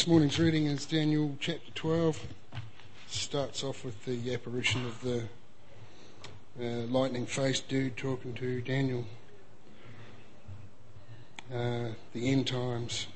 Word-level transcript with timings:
This 0.00 0.06
morning's 0.06 0.38
reading 0.38 0.64
is 0.64 0.86
Daniel 0.86 1.36
chapter 1.40 1.70
12. 1.74 2.18
Starts 3.06 3.62
off 3.62 3.84
with 3.84 4.02
the 4.06 4.32
apparition 4.32 4.86
of 4.86 4.98
the 5.02 5.24
uh, 6.58 6.86
lightning 6.86 7.26
faced 7.26 7.68
dude 7.68 7.98
talking 7.98 8.32
to 8.32 8.62
Daniel. 8.62 9.04
Uh, 11.54 11.88
the 12.14 12.30
end 12.30 12.46
times. 12.46 13.08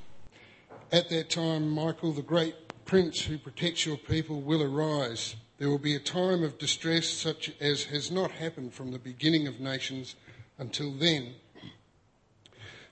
At 0.93 1.09
that 1.09 1.31
time, 1.31 1.71
Michael, 1.71 2.13
the 2.13 2.21
great 2.21 2.55
prince 2.85 3.23
who 3.23 3.39
protects 3.39 3.87
your 3.87 3.97
people, 3.97 4.43
will 4.43 4.63
arise. 4.63 5.37
There 5.57 5.71
will 5.71 5.79
be 5.79 5.95
a 5.95 6.01
time 6.01 6.43
of 6.43 6.59
distress 6.59 7.09
such 7.09 7.51
as 7.63 7.85
has 7.85 8.11
not 8.11 8.31
happened 8.31 8.75
from 8.75 8.93
the 8.93 8.99
beginning 8.99 9.47
of 9.47 9.59
nations 9.59 10.17
until 10.59 10.93
then. 10.93 11.37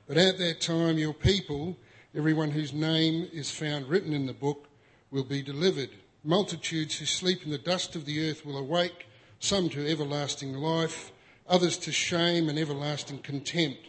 But 0.09 0.16
at 0.16 0.38
that 0.38 0.62
time, 0.62 0.96
your 0.96 1.12
people 1.12 1.77
Everyone 2.15 2.51
whose 2.51 2.75
name 2.75 3.27
is 3.33 3.51
found 3.51 3.89
written 3.89 4.12
in 4.12 4.27
the 4.27 4.34
book 4.34 4.69
will 5.11 5.25
be 5.25 5.41
delivered. 5.41 5.89
Multitudes 6.23 6.98
who 6.98 7.07
sleep 7.07 7.43
in 7.43 7.51
the 7.51 7.57
dust 7.57 7.97
of 7.97 8.05
the 8.05 8.29
earth 8.29 8.45
will 8.45 8.59
awake, 8.59 9.07
some 9.38 9.71
to 9.71 9.91
everlasting 9.91 10.52
life, 10.52 11.11
others 11.48 11.79
to 11.79 11.91
shame 11.91 12.51
and 12.51 12.59
everlasting 12.59 13.19
contempt. 13.21 13.88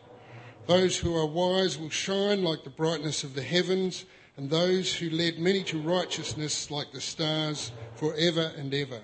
Those 0.68 0.98
who 0.98 1.13
are 1.18 1.26
wise 1.26 1.77
will 1.77 1.90
shine 1.90 2.46
like 2.46 2.63
the 2.63 2.70
brightness 2.70 3.26
of 3.26 3.36
the 3.36 3.44
heavens, 3.44 4.05
and 4.38 4.49
those 4.49 4.96
who 4.96 5.10
led 5.10 5.38
many 5.38 5.62
to 5.63 5.82
righteousness 5.82 6.71
like 6.71 6.94
the 6.94 7.02
stars 7.02 7.74
forever 7.96 8.54
and 8.55 8.74
ever. 8.74 9.02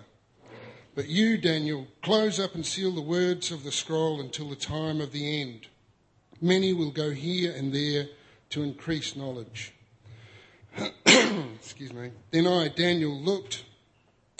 But 0.95 1.09
you, 1.09 1.37
Daniel, 1.37 1.87
close 2.01 2.39
up 2.39 2.55
and 2.55 2.65
seal 2.65 2.95
the 2.95 3.01
words 3.01 3.51
of 3.51 3.65
the 3.65 3.71
scroll 3.73 4.21
until 4.21 4.47
the 4.47 4.55
time 4.55 5.01
of 5.01 5.11
the 5.11 5.41
end. 5.41 5.67
Many 6.39 6.71
will 6.71 6.91
go 6.91 7.11
here 7.11 7.53
and 7.53 7.73
there 7.73 8.07
to 8.49 8.63
increase 8.63 9.15
knowledge. 9.15 9.73
Excuse 11.05 11.93
me. 11.93 12.11
Then 12.31 12.47
I, 12.47 12.67
Daniel, 12.67 13.15
looked, 13.15 13.63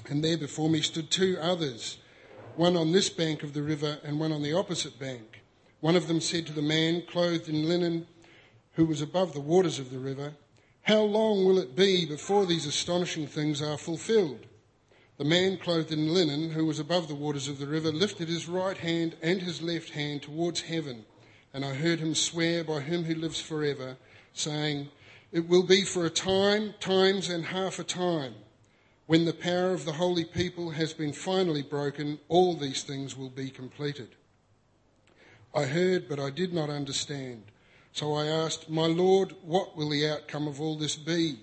and 0.07 0.23
there 0.23 0.37
before 0.37 0.69
me 0.69 0.81
stood 0.81 1.11
two 1.11 1.37
others, 1.39 1.97
one 2.55 2.75
on 2.75 2.91
this 2.91 3.09
bank 3.09 3.43
of 3.43 3.53
the 3.53 3.61
river 3.61 3.99
and 4.03 4.19
one 4.19 4.31
on 4.31 4.41
the 4.41 4.53
opposite 4.53 4.99
bank. 4.99 5.41
One 5.79 5.95
of 5.95 6.07
them 6.07 6.21
said 6.21 6.47
to 6.47 6.53
the 6.53 6.61
man 6.61 7.03
clothed 7.07 7.47
in 7.47 7.67
linen, 7.67 8.07
who 8.73 8.85
was 8.85 9.01
above 9.01 9.33
the 9.33 9.39
waters 9.39 9.79
of 9.79 9.91
the 9.91 9.99
river, 9.99 10.33
How 10.83 11.01
long 11.01 11.45
will 11.45 11.59
it 11.59 11.75
be 11.75 12.05
before 12.05 12.45
these 12.45 12.65
astonishing 12.65 13.27
things 13.27 13.61
are 13.61 13.77
fulfilled? 13.77 14.45
The 15.17 15.25
man 15.25 15.57
clothed 15.57 15.91
in 15.91 16.13
linen, 16.13 16.51
who 16.51 16.65
was 16.65 16.79
above 16.79 17.07
the 17.07 17.15
waters 17.15 17.47
of 17.47 17.59
the 17.59 17.67
river, 17.67 17.91
lifted 17.91 18.29
his 18.29 18.47
right 18.47 18.77
hand 18.77 19.15
and 19.21 19.41
his 19.41 19.61
left 19.61 19.91
hand 19.91 20.21
towards 20.21 20.61
heaven 20.61 21.05
and 21.53 21.65
I 21.65 21.73
heard 21.73 21.99
him 21.99 22.15
swear 22.15 22.63
by 22.63 22.81
him 22.81 23.03
who 23.03 23.15
lives 23.15 23.41
forever, 23.41 23.97
saying, 24.33 24.89
It 25.31 25.47
will 25.47 25.63
be 25.63 25.83
for 25.83 26.05
a 26.05 26.09
time, 26.09 26.73
times, 26.79 27.29
and 27.29 27.45
half 27.45 27.79
a 27.79 27.83
time. 27.83 28.35
When 29.07 29.25
the 29.25 29.33
power 29.33 29.71
of 29.71 29.85
the 29.85 29.93
holy 29.93 30.23
people 30.25 30.69
has 30.71 30.93
been 30.93 31.13
finally 31.13 31.63
broken, 31.63 32.19
all 32.27 32.55
these 32.55 32.83
things 32.83 33.17
will 33.17 33.29
be 33.29 33.49
completed. 33.49 34.09
I 35.53 35.63
heard, 35.63 36.07
but 36.07 36.19
I 36.19 36.29
did 36.29 36.53
not 36.53 36.69
understand. 36.69 37.43
So 37.91 38.13
I 38.13 38.27
asked, 38.27 38.69
My 38.69 38.85
Lord, 38.85 39.33
what 39.41 39.75
will 39.75 39.89
the 39.89 40.07
outcome 40.07 40.47
of 40.47 40.61
all 40.61 40.77
this 40.77 40.95
be? 40.95 41.39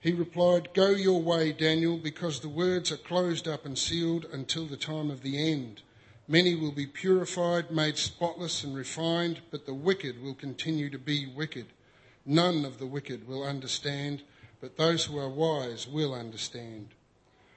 He 0.00 0.12
replied, 0.12 0.70
Go 0.74 0.88
your 0.88 1.20
way, 1.20 1.52
Daniel, 1.52 1.98
because 1.98 2.40
the 2.40 2.48
words 2.48 2.90
are 2.90 2.96
closed 2.96 3.46
up 3.46 3.66
and 3.66 3.78
sealed 3.78 4.24
until 4.32 4.66
the 4.66 4.76
time 4.76 5.10
of 5.10 5.22
the 5.22 5.52
end. 5.52 5.82
Many 6.32 6.54
will 6.54 6.72
be 6.72 6.86
purified, 6.86 7.70
made 7.70 7.98
spotless 7.98 8.64
and 8.64 8.74
refined, 8.74 9.42
but 9.50 9.66
the 9.66 9.74
wicked 9.74 10.22
will 10.22 10.32
continue 10.32 10.88
to 10.88 10.98
be 10.98 11.26
wicked. 11.26 11.66
None 12.24 12.64
of 12.64 12.78
the 12.78 12.86
wicked 12.86 13.28
will 13.28 13.44
understand, 13.44 14.22
but 14.58 14.78
those 14.78 15.04
who 15.04 15.18
are 15.18 15.28
wise 15.28 15.86
will 15.86 16.14
understand. 16.14 16.94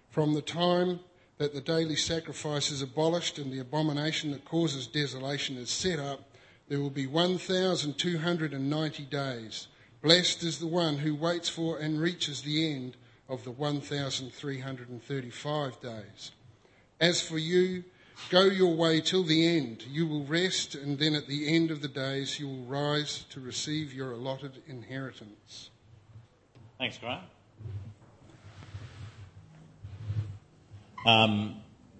From 0.10 0.34
the 0.34 0.42
time 0.42 1.00
that 1.38 1.54
the 1.54 1.62
daily 1.62 1.96
sacrifice 1.96 2.70
is 2.70 2.82
abolished 2.82 3.38
and 3.38 3.50
the 3.50 3.60
abomination 3.60 4.32
that 4.32 4.44
causes 4.44 4.88
desolation 4.88 5.56
is 5.56 5.70
set 5.70 5.98
up, 5.98 6.30
there 6.68 6.82
will 6.82 6.90
be 6.90 7.08
1,290 7.08 9.04
days. 9.04 9.68
Blessed 10.02 10.44
is 10.44 10.60
the 10.60 10.68
one 10.68 10.98
who 10.98 11.16
waits 11.16 11.48
for 11.48 11.80
and 11.80 12.02
reaches 12.02 12.42
the 12.42 12.74
end 12.74 12.98
of 13.30 13.46
the 13.46 13.52
1,335 13.52 15.80
days. 15.80 16.32
As 17.00 17.22
for 17.22 17.38
you, 17.38 17.86
Go 18.30 18.46
your 18.46 18.76
way 18.76 19.02
till 19.02 19.24
the 19.24 19.58
end. 19.58 19.84
You 19.88 20.08
will 20.08 20.26
rest, 20.26 20.76
and 20.76 20.98
then 20.98 21.14
at 21.16 21.28
the 21.28 21.54
end 21.54 21.70
of 21.70 21.82
the 21.82 21.88
days, 21.88 22.40
you 22.40 22.48
will 22.48 22.66
rise 22.66 23.26
to 23.30 23.40
receive 23.40 23.94
your 23.94 24.14
allotted 24.14 24.64
inheritance. 24.68 25.70
Thanks, 26.80 26.98
Graham. 26.98 27.22
Um, 31.06 31.58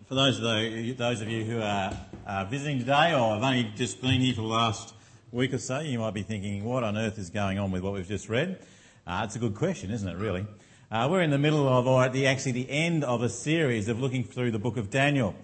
for 0.08 0.16
those 0.16 0.38
of, 0.38 0.44
the, 0.44 0.94
those 0.98 1.22
of 1.22 1.30
you 1.30 1.44
who 1.44 1.62
are 1.62 1.96
uh, 2.26 2.46
visiting 2.46 2.80
today 2.80 3.14
or 3.14 3.36
have 3.36 3.44
only 3.44 3.72
just 3.76 4.02
been 4.02 4.20
here 4.20 4.34
for 4.34 4.42
the 4.42 4.48
last 4.48 4.96
week 5.32 5.54
or 5.54 5.60
so, 5.60 5.80
you 5.80 6.00
might 6.00 6.14
be 6.14 6.24
thinking, 6.24 6.64
what 6.64 6.84
on 6.84 6.98
earth 6.98 7.20
is 7.20 7.30
going 7.30 7.60
on 7.60 7.70
with 7.70 7.84
what 7.84 7.94
we've 7.94 8.08
just 8.08 8.30
read? 8.30 8.60
Uh, 9.06 9.22
it's 9.24 9.36
a 9.36 9.40
good 9.40 9.54
question, 9.54 9.92
isn't 9.92 10.08
it, 10.08 10.18
really? 10.18 10.48
Uh, 10.90 11.08
we're 11.10 11.22
in 11.22 11.30
the 11.30 11.38
middle 11.38 11.68
of, 11.68 11.86
or 11.86 12.04
at 12.04 12.14
the, 12.14 12.26
actually 12.26 12.54
the 12.54 12.70
end 12.70 13.04
of 13.04 13.22
a 13.22 13.30
series 13.30 13.88
of 13.88 14.00
looking 14.00 14.24
through 14.24 14.50
the 14.50 14.60
book 14.60 14.78
of 14.78 14.90
Daniel. 14.90 15.36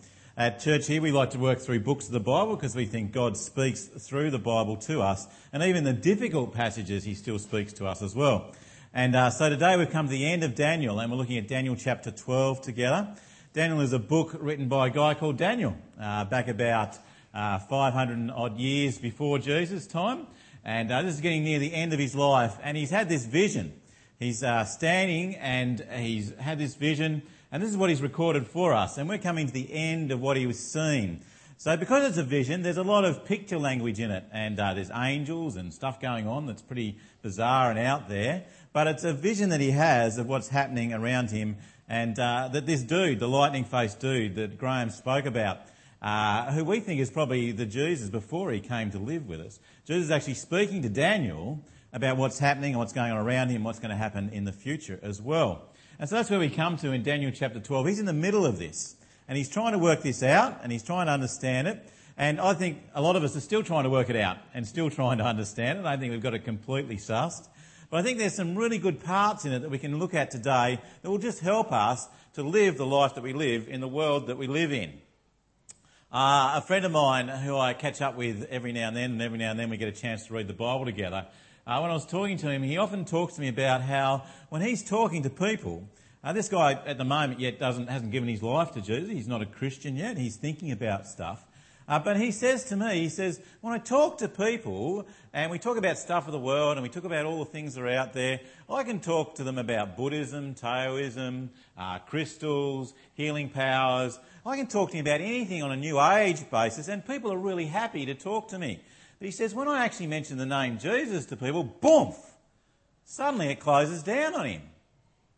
At 0.42 0.60
church 0.60 0.88
here, 0.88 1.04
we 1.04 1.12
like 1.12 1.30
to 1.30 1.38
work 1.38 1.60
through 1.60 1.82
books 1.82 2.08
of 2.08 2.14
the 2.14 2.20
Bible 2.20 2.56
because 2.56 2.76
we 2.76 2.88
think 2.88 3.12
God 3.12 3.38
speaks 3.38 3.84
through 3.84 4.32
the 4.32 4.40
Bible 4.40 4.76
to 4.78 5.00
us. 5.04 5.28
And 5.54 5.62
even 5.62 5.84
the 5.84 5.94
difficult 5.94 6.52
passages, 6.52 7.04
He 7.04 7.14
still 7.14 7.38
speaks 7.38 7.74
to 7.74 7.86
us 7.86 8.02
as 8.02 8.16
well. 8.16 8.52
And 8.92 9.16
uh, 9.16 9.30
so 9.30 9.50
today 9.50 9.78
we've 9.78 9.92
come 9.92 10.08
to 10.08 10.12
the 10.12 10.26
end 10.26 10.44
of 10.44 10.56
Daniel 10.56 11.00
and 11.00 11.12
we're 11.12 11.20
looking 11.20 11.38
at 11.38 11.48
Daniel 11.48 11.76
chapter 11.76 12.10
12 12.10 12.60
together. 12.62 13.16
Daniel 13.54 13.82
is 13.82 13.94
a 13.94 14.00
book 14.00 14.36
written 14.40 14.68
by 14.68 14.88
a 14.88 14.90
guy 14.90 15.14
called 15.14 15.38
Daniel 15.38 15.78
uh, 16.02 16.26
back 16.26 16.48
about 16.48 16.98
uh, 17.36 17.60
500 17.60 18.32
odd 18.32 18.58
years 18.58 18.98
before 18.98 19.38
Jesus' 19.38 19.86
time. 19.86 20.26
And 20.66 20.92
uh, 20.92 21.04
this 21.04 21.14
is 21.14 21.22
getting 21.22 21.44
near 21.44 21.60
the 21.60 21.72
end 21.72 21.94
of 21.94 22.00
his 22.00 22.16
life. 22.16 22.58
And 22.64 22.76
he's 22.76 22.90
had 22.90 23.10
this 23.10 23.28
vision. 23.28 23.80
He's 24.18 24.42
uh, 24.42 24.66
standing 24.66 25.36
and 25.36 25.86
he's 26.00 26.34
had 26.40 26.58
this 26.58 26.74
vision 26.74 27.22
and 27.52 27.62
this 27.62 27.70
is 27.70 27.78
what 27.78 27.90
he's 27.90 28.02
recorded 28.02 28.48
for 28.48 28.74
us. 28.74 28.98
And 28.98 29.10
we're 29.10 29.18
coming 29.18 29.46
to 29.46 29.54
the 29.54 29.72
end 29.72 30.12
of 30.12 30.22
what 30.22 30.38
he 30.38 30.48
was 30.48 30.58
seeing. 30.58 31.22
So 31.58 31.76
because 31.76 32.08
it's 32.08 32.18
a 32.18 32.24
vision, 32.24 32.62
there's 32.62 32.78
a 32.78 32.84
lot 32.84 33.04
of 33.04 33.26
picture 33.26 33.60
language 33.60 34.00
in 34.00 34.10
it. 34.10 34.24
And 34.32 34.58
uh, 34.58 34.74
there's 34.74 34.90
angels 34.90 35.58
and 35.58 35.74
stuff 35.74 36.00
going 36.00 36.28
on 36.28 36.46
that's 36.46 36.62
pretty 36.62 36.98
bizarre 37.22 37.70
and 37.70 37.78
out 37.78 38.08
there. 38.08 38.46
But 38.72 38.88
it's 38.88 39.04
a 39.04 39.14
vision 39.14 39.50
that 39.50 39.60
he 39.60 39.72
has 39.72 40.18
of 40.18 40.28
what's 40.28 40.48
happening 40.48 40.94
around 40.94 41.32
him. 41.32 41.58
And 41.90 42.18
uh, 42.18 42.50
that 42.54 42.66
this 42.66 42.84
dude, 42.84 43.20
the 43.20 43.28
lightning 43.28 43.66
faced 43.66 44.00
dude 44.00 44.36
that 44.36 44.58
Graham 44.58 44.90
spoke 44.90 45.26
about, 45.26 45.60
uh, 46.02 46.54
who 46.54 46.64
we 46.64 46.80
think 46.80 47.02
is 47.02 47.12
probably 47.12 47.52
the 47.52 47.66
Jesus 47.66 48.10
before 48.10 48.52
he 48.52 48.62
came 48.62 48.92
to 48.92 48.98
live 48.98 49.28
with 49.28 49.42
us. 49.42 49.60
Jesus 49.86 50.06
is 50.06 50.12
actually 50.12 50.36
speaking 50.36 50.82
to 50.84 50.90
Daniel 50.90 51.60
about 51.92 52.16
what's 52.16 52.40
happening 52.40 52.72
and 52.72 52.80
what's 52.80 52.94
going 52.94 53.12
on 53.12 53.18
around 53.18 53.50
him, 53.50 53.66
what's 53.66 53.80
going 53.80 53.92
to 53.92 53.98
happen 53.98 54.30
in 54.30 54.46
the 54.46 54.54
future 54.54 55.00
as 55.04 55.22
well. 55.22 55.71
And 56.02 56.10
so 56.10 56.16
that's 56.16 56.32
where 56.32 56.40
we 56.40 56.50
come 56.50 56.78
to 56.78 56.94
in 56.94 57.04
Daniel 57.04 57.32
chapter 57.32 57.60
12. 57.60 57.86
He's 57.86 58.00
in 58.00 58.08
the 58.08 58.12
middle 58.12 58.44
of 58.44 58.58
this 58.58 58.96
and 59.28 59.38
he's 59.38 59.48
trying 59.48 59.74
to 59.74 59.78
work 59.78 60.02
this 60.02 60.24
out 60.24 60.62
and 60.64 60.72
he's 60.72 60.82
trying 60.82 61.06
to 61.06 61.12
understand 61.12 61.68
it. 61.68 61.88
And 62.18 62.42
I 62.42 62.56
think 62.56 62.80
a 62.96 63.02
lot 63.04 63.16
of 63.16 63.24
us 63.24 63.36
are 63.38 63.40
still 63.40 63.62
trying 63.62 63.84
to 63.84 63.92
work 63.92 64.10
it 64.10 64.16
out 64.16 64.38
and 64.56 64.66
still 64.66 64.90
trying 64.90 65.20
to 65.20 65.24
understand 65.24 65.78
it. 65.78 65.86
I 65.86 65.98
think 65.98 66.12
we've 66.12 66.20
got 66.20 66.34
it 66.34 66.44
completely 66.44 66.96
sussed. 66.96 67.48
But 67.92 68.00
I 68.00 68.02
think 68.02 68.18
there's 68.18 68.34
some 68.34 68.56
really 68.56 68.80
good 68.80 69.04
parts 69.04 69.46
in 69.46 69.52
it 69.52 69.60
that 69.60 69.70
we 69.70 69.78
can 69.78 70.00
look 70.00 70.16
at 70.16 70.32
today 70.32 70.80
that 71.04 71.12
will 71.12 71.20
just 71.20 71.40
help 71.40 71.72
us 71.72 72.10
to 72.34 72.42
live 72.42 72.78
the 72.78 72.86
life 72.88 73.14
that 73.14 73.24
we 73.24 73.34
live 73.34 73.68
in 73.68 73.80
the 73.80 73.88
world 73.88 74.26
that 74.26 74.40
we 74.40 74.48
live 74.48 74.74
in. 74.74 74.94
Uh, 76.12 76.54
a 76.56 76.62
friend 76.66 76.84
of 76.84 76.92
mine 76.92 77.28
who 77.28 77.56
I 77.56 77.76
catch 77.76 78.02
up 78.02 78.16
with 78.16 78.48
every 78.50 78.72
now 78.72 78.88
and 78.88 78.98
then, 78.98 79.12
and 79.12 79.22
every 79.22 79.38
now 79.38 79.52
and 79.52 79.60
then 79.60 79.70
we 79.70 79.78
get 79.78 79.88
a 79.88 79.92
chance 79.92 80.26
to 80.26 80.34
read 80.34 80.48
the 80.48 80.54
Bible 80.54 80.86
together, 80.86 81.28
uh, 81.68 81.80
when 81.80 81.92
I 81.92 81.94
was 81.94 82.08
talking 82.08 82.38
to 82.38 82.50
him, 82.50 82.64
he 82.64 82.78
often 82.78 83.06
talks 83.06 83.36
to 83.36 83.42
me 83.42 83.48
about 83.48 83.82
how 83.82 84.24
when 84.50 84.64
he's 84.64 84.84
talking 84.84 85.22
to 85.24 85.30
people, 85.30 85.88
uh, 86.24 86.34
this 86.34 86.50
guy 86.50 86.74
at 86.74 86.98
the 86.98 87.06
moment 87.06 87.40
yet 87.40 87.60
doesn't 87.60 87.88
hasn't 87.88 88.12
given 88.12 88.30
his 88.30 88.44
life 88.44 88.72
to 88.74 88.82
Jesus. 88.82 89.10
He's 89.10 89.28
not 89.28 89.42
a 89.42 89.46
Christian 89.46 89.96
yet. 89.96 90.18
He's 90.18 90.36
thinking 90.36 90.72
about 90.72 91.08
stuff. 91.08 91.46
Uh, 91.88 92.00
but 92.00 92.16
he 92.16 92.32
says 92.32 92.64
to 92.66 92.78
me, 92.78 93.02
he 93.02 93.10
says, 93.10 93.42
when 93.60 93.74
I 93.74 93.78
talk 93.78 94.20
to 94.20 94.30
people 94.30 95.06
and 95.34 95.52
we 95.52 95.60
talk 95.60 95.76
about 95.76 95.98
stuff 95.98 96.26
of 96.26 96.32
the 96.32 96.40
world 96.40 96.78
and 96.78 96.84
we 96.84 96.90
talk 96.90 97.04
about 97.04 97.26
all 97.26 97.40
the 97.40 97.52
things 97.52 97.76
that 97.76 97.82
are 97.82 97.90
out 97.90 98.14
there, 98.14 98.40
I 98.70 98.84
can 98.84 99.02
talk 99.02 99.36
to 99.36 99.44
them 99.44 99.58
about 99.58 99.98
Buddhism, 99.98 100.54
Taoism, 100.54 101.50
uh, 101.78 102.00
crystals, 102.00 102.94
healing 103.16 103.50
powers. 103.50 104.18
I 104.46 104.56
can 104.56 104.68
talk 104.68 104.92
to 104.92 104.98
them 104.98 105.06
about 105.06 105.20
anything 105.20 105.64
on 105.64 105.72
a 105.72 105.76
new 105.76 106.00
age 106.00 106.50
basis 106.50 106.88
and 106.88 107.06
people 107.06 107.34
are 107.34 107.38
really 107.38 107.66
happy 107.66 108.06
to 108.06 108.16
talk 108.16 108.48
to 108.50 108.60
me. 108.60 108.82
But 109.20 109.26
he 109.26 109.32
says, 109.32 109.54
when 109.54 109.68
I 109.68 109.84
actually 109.84 110.08
mention 110.08 110.38
the 110.38 110.46
name 110.46 110.80
Jesus 110.80 111.26
to 111.26 111.36
people, 111.36 111.64
boom! 111.64 112.14
Suddenly 113.04 113.50
it 113.50 113.60
closes 113.60 114.02
down 114.02 114.36
on 114.36 114.46
him. 114.46 114.62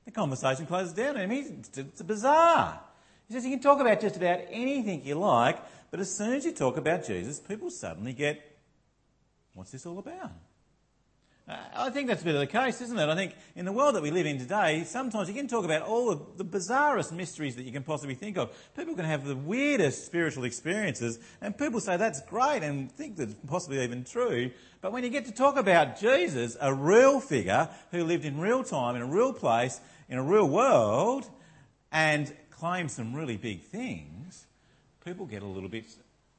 The 0.05 0.11
conversation 0.11 0.65
closes 0.65 0.93
down 0.93 1.15
him. 1.15 1.29
He's, 1.29 1.51
it's 1.75 2.01
bizarre. 2.01 2.79
He 3.27 3.33
says 3.33 3.45
you 3.45 3.51
can 3.51 3.61
talk 3.61 3.79
about 3.79 4.01
just 4.01 4.17
about 4.17 4.41
anything 4.49 5.05
you 5.05 5.15
like, 5.15 5.59
but 5.91 5.99
as 5.99 6.15
soon 6.15 6.33
as 6.33 6.45
you 6.45 6.51
talk 6.51 6.77
about 6.77 7.05
Jesus, 7.05 7.39
people 7.39 7.69
suddenly 7.69 8.13
get, 8.13 8.57
what's 9.53 9.71
this 9.71 9.85
all 9.85 9.99
about? 9.99 10.31
I 11.45 11.89
think 11.89 12.07
that's 12.07 12.21
a 12.21 12.25
bit 12.25 12.35
of 12.35 12.39
the 12.39 12.47
case, 12.47 12.79
isn't 12.79 12.97
it? 12.97 13.09
I 13.09 13.15
think 13.15 13.35
in 13.57 13.65
the 13.65 13.73
world 13.73 13.95
that 13.95 14.01
we 14.01 14.11
live 14.11 14.25
in 14.25 14.39
today, 14.39 14.85
sometimes 14.85 15.27
you 15.27 15.33
can 15.33 15.49
talk 15.49 15.65
about 15.65 15.81
all 15.81 16.09
of 16.09 16.37
the 16.37 16.45
bizarrest 16.45 17.11
mysteries 17.11 17.57
that 17.57 17.63
you 17.63 17.71
can 17.73 17.83
possibly 17.83 18.15
think 18.15 18.37
of. 18.37 18.55
People 18.77 18.95
can 18.95 19.03
have 19.03 19.25
the 19.25 19.35
weirdest 19.35 20.05
spiritual 20.05 20.45
experiences, 20.45 21.19
and 21.41 21.57
people 21.57 21.81
say 21.81 21.97
that's 21.97 22.21
great 22.21 22.63
and 22.63 22.89
think 22.89 23.17
that's 23.17 23.35
possibly 23.45 23.83
even 23.83 24.05
true. 24.05 24.51
But 24.79 24.93
when 24.93 25.03
you 25.03 25.09
get 25.09 25.25
to 25.25 25.33
talk 25.33 25.57
about 25.57 25.99
Jesus, 25.99 26.55
a 26.61 26.73
real 26.73 27.19
figure 27.19 27.69
who 27.91 28.05
lived 28.05 28.23
in 28.23 28.39
real 28.39 28.63
time, 28.63 28.95
in 28.95 29.01
a 29.01 29.05
real 29.05 29.33
place, 29.33 29.81
in 30.09 30.17
a 30.17 30.23
real 30.23 30.47
world, 30.47 31.29
and 31.91 32.33
claim 32.49 32.89
some 32.89 33.13
really 33.13 33.37
big 33.37 33.61
things, 33.61 34.45
people 35.03 35.25
get 35.25 35.43
a 35.43 35.47
little 35.47 35.69
bit 35.69 35.85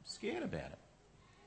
scared 0.04 0.42
about 0.42 0.72
it. 0.72 0.78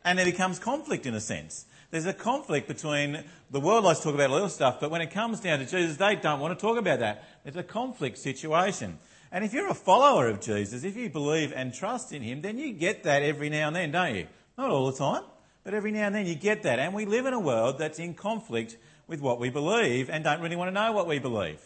And 0.06 0.18
there 0.18 0.26
becomes 0.26 0.60
conflict 0.60 1.06
in 1.06 1.14
a 1.14 1.20
sense. 1.20 1.66
There's 1.90 2.06
a 2.06 2.14
conflict 2.14 2.68
between 2.68 3.24
the 3.50 3.60
world 3.60 3.86
likes 3.86 4.00
to 4.00 4.06
talk 4.06 4.16
about 4.16 4.30
little 4.30 4.50
stuff, 4.50 4.80
but 4.80 4.92
when 4.92 5.02
it 5.02 5.12
comes 5.12 5.40
down 5.40 5.60
to 5.60 5.66
Jesus, 5.66 5.98
they 5.98 6.16
don't 6.16 6.40
want 6.40 6.58
to 6.58 6.62
talk 6.62 6.78
about 6.78 7.00
that. 7.00 7.24
It's 7.46 7.58
a 7.58 7.64
conflict 7.64 8.18
situation. 8.18 9.00
And 9.32 9.44
if 9.44 9.54
you're 9.54 9.70
a 9.70 9.74
follower 9.74 10.28
of 10.28 10.40
Jesus, 10.40 10.84
if 10.84 10.96
you 10.96 11.10
believe 11.10 11.52
and 11.54 11.74
trust 11.74 12.14
in 12.14 12.22
him, 12.22 12.42
then 12.42 12.58
you 12.58 12.74
get 12.74 13.04
that 13.04 13.24
every 13.24 13.50
now 13.50 13.68
and 13.68 13.76
then, 13.76 13.92
don't 13.92 14.16
you? 14.16 14.28
Not 14.58 14.70
all 14.70 14.90
the 14.90 14.98
time, 14.98 15.24
but 15.64 15.74
every 15.74 15.92
now 15.92 16.08
and 16.08 16.16
then 16.16 16.26
you 16.26 16.36
get 16.36 16.64
that. 16.64 16.80
And 16.80 16.94
we 16.94 17.06
live 17.06 17.26
in 17.26 17.34
a 17.34 17.40
world 17.40 17.78
that's 17.78 18.00
in 18.00 18.14
conflict 18.14 18.78
with 19.08 19.22
what 19.22 19.40
we 19.40 19.50
believe 19.50 20.10
and 20.10 20.24
don't 20.24 20.42
really 20.42 20.56
want 20.56 20.70
to 20.70 20.74
know 20.74 20.92
what 20.92 21.08
we 21.08 21.20
believe. 21.20 21.62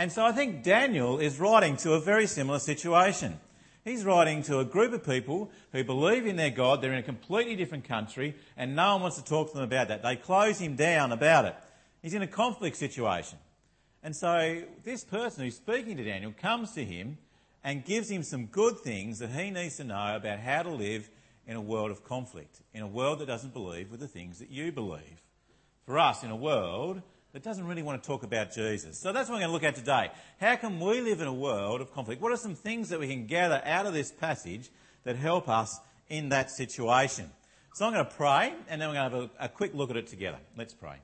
And 0.00 0.10
so 0.10 0.24
I 0.24 0.32
think 0.32 0.62
Daniel 0.62 1.18
is 1.18 1.38
writing 1.38 1.76
to 1.76 1.92
a 1.92 2.00
very 2.00 2.26
similar 2.26 2.58
situation. 2.58 3.38
He's 3.84 4.02
writing 4.02 4.42
to 4.44 4.58
a 4.58 4.64
group 4.64 4.94
of 4.94 5.04
people 5.04 5.50
who 5.72 5.84
believe 5.84 6.24
in 6.24 6.36
their 6.36 6.48
God. 6.48 6.80
They're 6.80 6.94
in 6.94 7.00
a 7.00 7.02
completely 7.02 7.54
different 7.54 7.84
country, 7.84 8.34
and 8.56 8.74
no 8.74 8.94
one 8.94 9.02
wants 9.02 9.18
to 9.18 9.24
talk 9.24 9.48
to 9.48 9.56
them 9.56 9.62
about 9.62 9.88
that. 9.88 10.02
They 10.02 10.16
close 10.16 10.58
him 10.58 10.74
down 10.74 11.12
about 11.12 11.44
it. 11.44 11.54
He's 12.00 12.14
in 12.14 12.22
a 12.22 12.26
conflict 12.26 12.78
situation. 12.78 13.36
And 14.02 14.16
so 14.16 14.62
this 14.84 15.04
person 15.04 15.44
who's 15.44 15.56
speaking 15.56 15.98
to 15.98 16.04
Daniel 16.04 16.32
comes 16.32 16.72
to 16.72 16.82
him 16.82 17.18
and 17.62 17.84
gives 17.84 18.10
him 18.10 18.22
some 18.22 18.46
good 18.46 18.78
things 18.78 19.18
that 19.18 19.28
he 19.28 19.50
needs 19.50 19.76
to 19.76 19.84
know 19.84 20.16
about 20.16 20.38
how 20.38 20.62
to 20.62 20.70
live 20.70 21.10
in 21.46 21.56
a 21.56 21.60
world 21.60 21.90
of 21.90 22.04
conflict, 22.04 22.62
in 22.72 22.80
a 22.80 22.88
world 22.88 23.18
that 23.18 23.26
doesn't 23.26 23.52
believe 23.52 23.90
with 23.90 24.00
the 24.00 24.08
things 24.08 24.38
that 24.38 24.50
you 24.50 24.72
believe. 24.72 25.20
For 25.84 25.98
us, 25.98 26.24
in 26.24 26.30
a 26.30 26.36
world 26.36 27.02
that 27.32 27.42
doesn't 27.42 27.66
really 27.66 27.82
want 27.82 28.02
to 28.02 28.06
talk 28.06 28.22
about 28.22 28.52
Jesus. 28.52 28.98
So 28.98 29.12
that's 29.12 29.28
what 29.28 29.36
we're 29.36 29.40
going 29.40 29.50
to 29.50 29.52
look 29.52 29.64
at 29.64 29.76
today. 29.76 30.10
How 30.40 30.56
can 30.56 30.80
we 30.80 31.00
live 31.00 31.20
in 31.20 31.28
a 31.28 31.32
world 31.32 31.80
of 31.80 31.92
conflict? 31.92 32.20
What 32.20 32.32
are 32.32 32.36
some 32.36 32.54
things 32.54 32.88
that 32.88 32.98
we 32.98 33.06
can 33.06 33.26
gather 33.26 33.62
out 33.64 33.86
of 33.86 33.92
this 33.92 34.10
passage 34.10 34.68
that 35.04 35.16
help 35.16 35.48
us 35.48 35.78
in 36.08 36.30
that 36.30 36.50
situation? 36.50 37.30
So 37.74 37.86
I'm 37.86 37.92
going 37.92 38.04
to 38.04 38.10
pray 38.10 38.52
and 38.68 38.80
then 38.80 38.88
we're 38.88 38.94
going 38.94 39.10
to 39.10 39.16
have 39.18 39.30
a, 39.38 39.44
a 39.44 39.48
quick 39.48 39.74
look 39.74 39.90
at 39.90 39.96
it 39.96 40.08
together. 40.08 40.38
Let's 40.56 40.74
pray. 40.74 40.96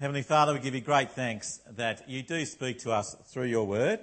Heavenly 0.00 0.22
Father, 0.22 0.54
we 0.54 0.60
give 0.60 0.74
you 0.74 0.80
great 0.80 1.12
thanks 1.12 1.60
that 1.76 2.08
you 2.08 2.22
do 2.22 2.46
speak 2.46 2.78
to 2.80 2.92
us 2.92 3.14
through 3.26 3.44
your 3.44 3.66
word. 3.66 4.00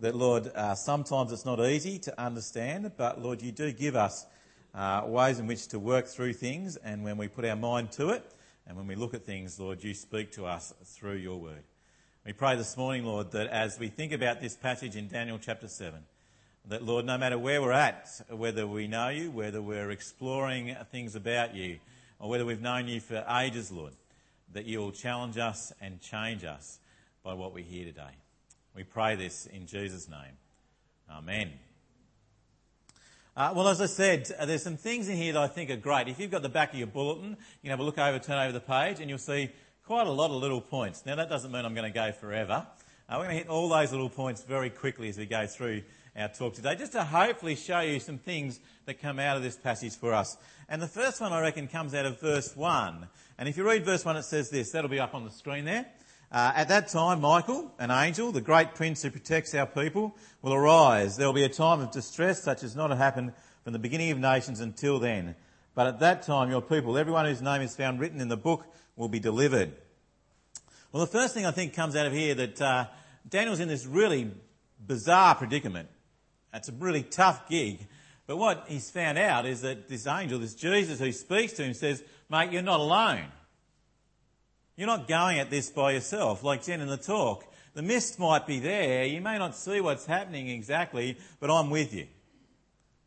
That, 0.00 0.14
Lord, 0.14 0.50
uh, 0.54 0.74
sometimes 0.74 1.32
it's 1.32 1.46
not 1.46 1.58
easy 1.60 1.98
to 2.00 2.20
understand, 2.20 2.92
but 2.98 3.22
Lord, 3.22 3.40
you 3.40 3.50
do 3.50 3.72
give 3.72 3.96
us 3.96 4.26
uh, 4.74 5.02
ways 5.06 5.38
in 5.38 5.46
which 5.46 5.68
to 5.68 5.78
work 5.78 6.06
through 6.06 6.34
things, 6.34 6.76
and 6.76 7.02
when 7.04 7.16
we 7.16 7.28
put 7.28 7.44
our 7.44 7.56
mind 7.56 7.90
to 7.92 8.10
it, 8.10 8.24
and 8.66 8.76
when 8.76 8.86
we 8.86 8.94
look 8.94 9.14
at 9.14 9.24
things, 9.24 9.58
Lord, 9.58 9.82
you 9.82 9.94
speak 9.94 10.32
to 10.32 10.46
us 10.46 10.72
through 10.84 11.16
your 11.16 11.38
word. 11.38 11.64
We 12.24 12.32
pray 12.32 12.56
this 12.56 12.76
morning, 12.76 13.04
Lord, 13.04 13.32
that 13.32 13.48
as 13.48 13.78
we 13.78 13.88
think 13.88 14.12
about 14.12 14.40
this 14.40 14.54
passage 14.54 14.94
in 14.94 15.08
Daniel 15.08 15.38
chapter 15.40 15.68
7, 15.68 16.00
that, 16.68 16.84
Lord, 16.84 17.06
no 17.06 17.16
matter 17.16 17.38
where 17.38 17.62
we're 17.62 17.72
at, 17.72 18.08
whether 18.28 18.66
we 18.66 18.86
know 18.86 19.08
you, 19.08 19.30
whether 19.30 19.62
we're 19.62 19.90
exploring 19.90 20.76
things 20.92 21.14
about 21.14 21.54
you, 21.54 21.78
or 22.18 22.28
whether 22.28 22.44
we've 22.44 22.60
known 22.60 22.86
you 22.86 23.00
for 23.00 23.24
ages, 23.40 23.72
Lord, 23.72 23.94
that 24.52 24.66
you 24.66 24.78
will 24.80 24.92
challenge 24.92 25.38
us 25.38 25.72
and 25.80 26.00
change 26.00 26.44
us 26.44 26.78
by 27.24 27.34
what 27.34 27.54
we 27.54 27.62
hear 27.62 27.86
today. 27.86 28.14
We 28.76 28.84
pray 28.84 29.16
this 29.16 29.46
in 29.46 29.66
Jesus' 29.66 30.08
name. 30.08 30.36
Amen. 31.10 31.69
Uh, 33.36 33.52
well, 33.54 33.68
as 33.68 33.80
I 33.80 33.86
said, 33.86 34.28
uh, 34.40 34.44
there's 34.44 34.64
some 34.64 34.76
things 34.76 35.08
in 35.08 35.16
here 35.16 35.34
that 35.34 35.42
I 35.42 35.46
think 35.46 35.70
are 35.70 35.76
great. 35.76 36.08
If 36.08 36.18
you've 36.18 36.32
got 36.32 36.42
the 36.42 36.48
back 36.48 36.72
of 36.72 36.78
your 36.78 36.88
bulletin, 36.88 37.30
you 37.30 37.36
can 37.62 37.70
have 37.70 37.78
a 37.78 37.84
look 37.84 37.96
over, 37.96 38.18
turn 38.18 38.38
over 38.38 38.50
the 38.50 38.60
page, 38.60 38.98
and 38.98 39.08
you'll 39.08 39.18
see 39.18 39.50
quite 39.86 40.08
a 40.08 40.10
lot 40.10 40.32
of 40.32 40.36
little 40.36 40.60
points. 40.60 41.06
Now, 41.06 41.14
that 41.14 41.28
doesn't 41.28 41.52
mean 41.52 41.64
I'm 41.64 41.74
going 41.74 41.90
to 41.90 41.94
go 41.94 42.10
forever. 42.10 42.66
Uh, 43.08 43.16
we're 43.18 43.26
going 43.26 43.30
to 43.30 43.36
hit 43.36 43.48
all 43.48 43.68
those 43.68 43.92
little 43.92 44.10
points 44.10 44.42
very 44.42 44.68
quickly 44.68 45.08
as 45.08 45.16
we 45.16 45.26
go 45.26 45.46
through 45.46 45.82
our 46.16 46.26
talk 46.26 46.54
today, 46.54 46.74
just 46.74 46.90
to 46.92 47.04
hopefully 47.04 47.54
show 47.54 47.78
you 47.78 48.00
some 48.00 48.18
things 48.18 48.58
that 48.86 49.00
come 49.00 49.20
out 49.20 49.36
of 49.36 49.44
this 49.44 49.56
passage 49.56 49.94
for 49.94 50.12
us. 50.12 50.36
And 50.68 50.82
the 50.82 50.88
first 50.88 51.20
one, 51.20 51.32
I 51.32 51.40
reckon, 51.40 51.68
comes 51.68 51.94
out 51.94 52.06
of 52.06 52.20
verse 52.20 52.56
1. 52.56 53.06
And 53.38 53.48
if 53.48 53.56
you 53.56 53.64
read 53.64 53.84
verse 53.84 54.04
1, 54.04 54.16
it 54.16 54.24
says 54.24 54.50
this. 54.50 54.72
That'll 54.72 54.90
be 54.90 54.98
up 54.98 55.14
on 55.14 55.24
the 55.24 55.30
screen 55.30 55.64
there. 55.64 55.86
Uh, 56.32 56.52
at 56.54 56.68
that 56.68 56.86
time, 56.88 57.20
Michael, 57.20 57.72
an 57.80 57.90
angel, 57.90 58.30
the 58.30 58.40
great 58.40 58.76
prince 58.76 59.02
who 59.02 59.10
protects 59.10 59.52
our 59.54 59.66
people, 59.66 60.16
will 60.42 60.54
arise. 60.54 61.16
There 61.16 61.26
will 61.26 61.34
be 61.34 61.42
a 61.42 61.48
time 61.48 61.80
of 61.80 61.90
distress 61.90 62.40
such 62.42 62.62
as 62.62 62.76
not 62.76 62.96
happened 62.96 63.32
from 63.64 63.72
the 63.72 63.80
beginning 63.80 64.12
of 64.12 64.18
nations 64.18 64.60
until 64.60 65.00
then. 65.00 65.34
But 65.74 65.88
at 65.88 65.98
that 66.00 66.22
time, 66.22 66.48
your 66.48 66.62
people, 66.62 66.96
everyone 66.96 67.26
whose 67.26 67.42
name 67.42 67.62
is 67.62 67.74
found 67.74 67.98
written 67.98 68.20
in 68.20 68.28
the 68.28 68.36
book, 68.36 68.64
will 68.94 69.08
be 69.08 69.18
delivered. 69.18 69.72
Well, 70.92 71.04
the 71.04 71.10
first 71.10 71.34
thing 71.34 71.46
I 71.46 71.50
think 71.50 71.74
comes 71.74 71.96
out 71.96 72.06
of 72.06 72.12
here 72.12 72.34
that 72.34 72.60
uh, 72.60 72.86
Daniel's 73.28 73.60
in 73.60 73.68
this 73.68 73.84
really 73.84 74.30
bizarre 74.86 75.34
predicament. 75.34 75.88
It's 76.54 76.68
a 76.68 76.72
really 76.72 77.02
tough 77.02 77.48
gig. 77.48 77.86
But 78.26 78.36
what 78.36 78.66
he's 78.68 78.88
found 78.88 79.18
out 79.18 79.46
is 79.46 79.62
that 79.62 79.88
this 79.88 80.06
angel, 80.06 80.38
this 80.38 80.54
Jesus 80.54 81.00
who 81.00 81.10
speaks 81.10 81.54
to 81.54 81.64
him, 81.64 81.74
says, 81.74 82.04
Mate, 82.28 82.52
you're 82.52 82.62
not 82.62 82.78
alone. 82.78 83.26
You're 84.80 84.86
not 84.86 85.06
going 85.06 85.38
at 85.38 85.50
this 85.50 85.68
by 85.68 85.92
yourself, 85.92 86.42
like 86.42 86.64
Jen 86.64 86.80
in 86.80 86.88
the 86.88 86.96
talk. 86.96 87.44
The 87.74 87.82
mist 87.82 88.18
might 88.18 88.46
be 88.46 88.60
there. 88.60 89.04
You 89.04 89.20
may 89.20 89.36
not 89.36 89.54
see 89.54 89.78
what's 89.82 90.06
happening 90.06 90.48
exactly, 90.48 91.18
but 91.38 91.50
I'm 91.50 91.68
with 91.68 91.92
you. 91.92 92.06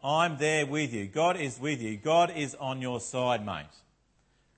I'm 0.03 0.37
there 0.37 0.67
with 0.67 0.93
you. 0.93 1.07
God 1.07 1.35
is 1.35 1.59
with 1.59 1.81
you. 1.81 1.97
God 1.97 2.31
is 2.35 2.53
on 2.53 2.79
your 2.79 2.99
side, 2.99 3.43
mate. 3.43 3.65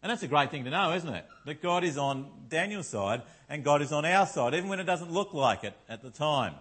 And 0.04 0.10
that's 0.10 0.24
a 0.24 0.28
great 0.28 0.52
thing 0.52 0.66
to 0.66 0.70
know, 0.70 0.92
isn't 0.92 1.08
it? 1.08 1.26
That 1.46 1.62
God 1.62 1.86
is 1.86 1.98
on 1.98 2.28
Daniel's 2.50 2.90
side 2.90 3.22
and 3.48 3.64
God 3.64 3.82
is 3.82 3.94
on 3.94 4.04
our 4.04 4.28
side, 4.28 4.54
even 4.54 4.68
when 4.68 4.82
it 4.82 4.86
doesn't 4.86 5.10
look 5.10 5.34
like 5.34 5.64
it 5.64 5.78
at 5.88 6.02
the 6.02 6.10
time. 6.10 6.56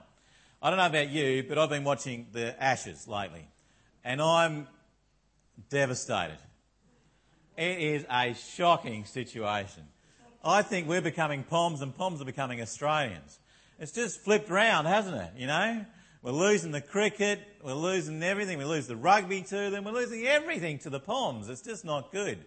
I 0.63 0.71
don't 0.71 0.79
know 0.79 0.87
about 0.87 1.11
you, 1.11 1.43
but 1.49 1.59
I've 1.59 1.69
been 1.69 1.83
watching 1.83 2.29
the 2.31 2.55
Ashes 2.63 3.09
lately 3.09 3.49
and 4.05 4.23
I'm 4.23 4.69
devastated. 5.69 6.39
It 7.57 7.81
is 7.81 8.07
a 8.09 8.35
shocking 8.35 9.05
situation. 9.05 9.89
I 10.45 10.63
think 10.63 10.87
we're 10.87 11.01
becoming 11.01 11.43
Poms 11.43 11.81
and 11.81 11.97
Poms 11.97 12.21
are 12.21 12.27
becoming 12.27 12.61
Australians. 12.61 13.39
It's 13.79 13.93
just 13.93 14.21
flipped 14.21 14.51
round, 14.51 14.87
hasn't 14.87 15.17
it? 15.17 15.31
You 15.39 15.47
know? 15.47 15.87
We're 16.23 16.33
losing 16.33 16.71
the 16.71 16.81
cricket, 16.81 17.41
we're 17.63 17.75
losing 17.75 18.23
everything, 18.23 18.57
we 18.57 18.65
lose 18.65 18.87
the 18.87 18.97
rugby 18.97 19.43
to 19.43 19.71
them, 19.71 19.85
we're 19.85 19.93
losing 19.93 20.27
everything 20.27 20.79
to 20.81 20.91
the 20.91 21.01
Poms. 21.01 21.49
It's 21.49 21.61
just 21.61 21.85
not 21.85 22.13
good. 22.13 22.39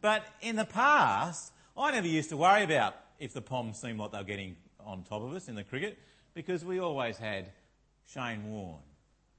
But 0.00 0.24
in 0.40 0.56
the 0.56 0.64
past, 0.64 1.52
I 1.76 1.90
never 1.92 2.06
used 2.06 2.30
to 2.30 2.36
worry 2.36 2.64
about 2.64 2.94
if 3.18 3.34
the 3.34 3.42
Poms 3.42 3.78
seemed 3.78 3.98
like 3.98 4.12
they 4.12 4.18
were 4.18 4.24
getting 4.24 4.56
on 4.80 5.02
top 5.02 5.22
of 5.22 5.34
us 5.34 5.48
in 5.48 5.54
the 5.54 5.64
cricket 5.64 5.98
because 6.34 6.64
we 6.64 6.78
always 6.78 7.18
had 7.18 7.50
Shane 8.12 8.50
Warne 8.50 8.80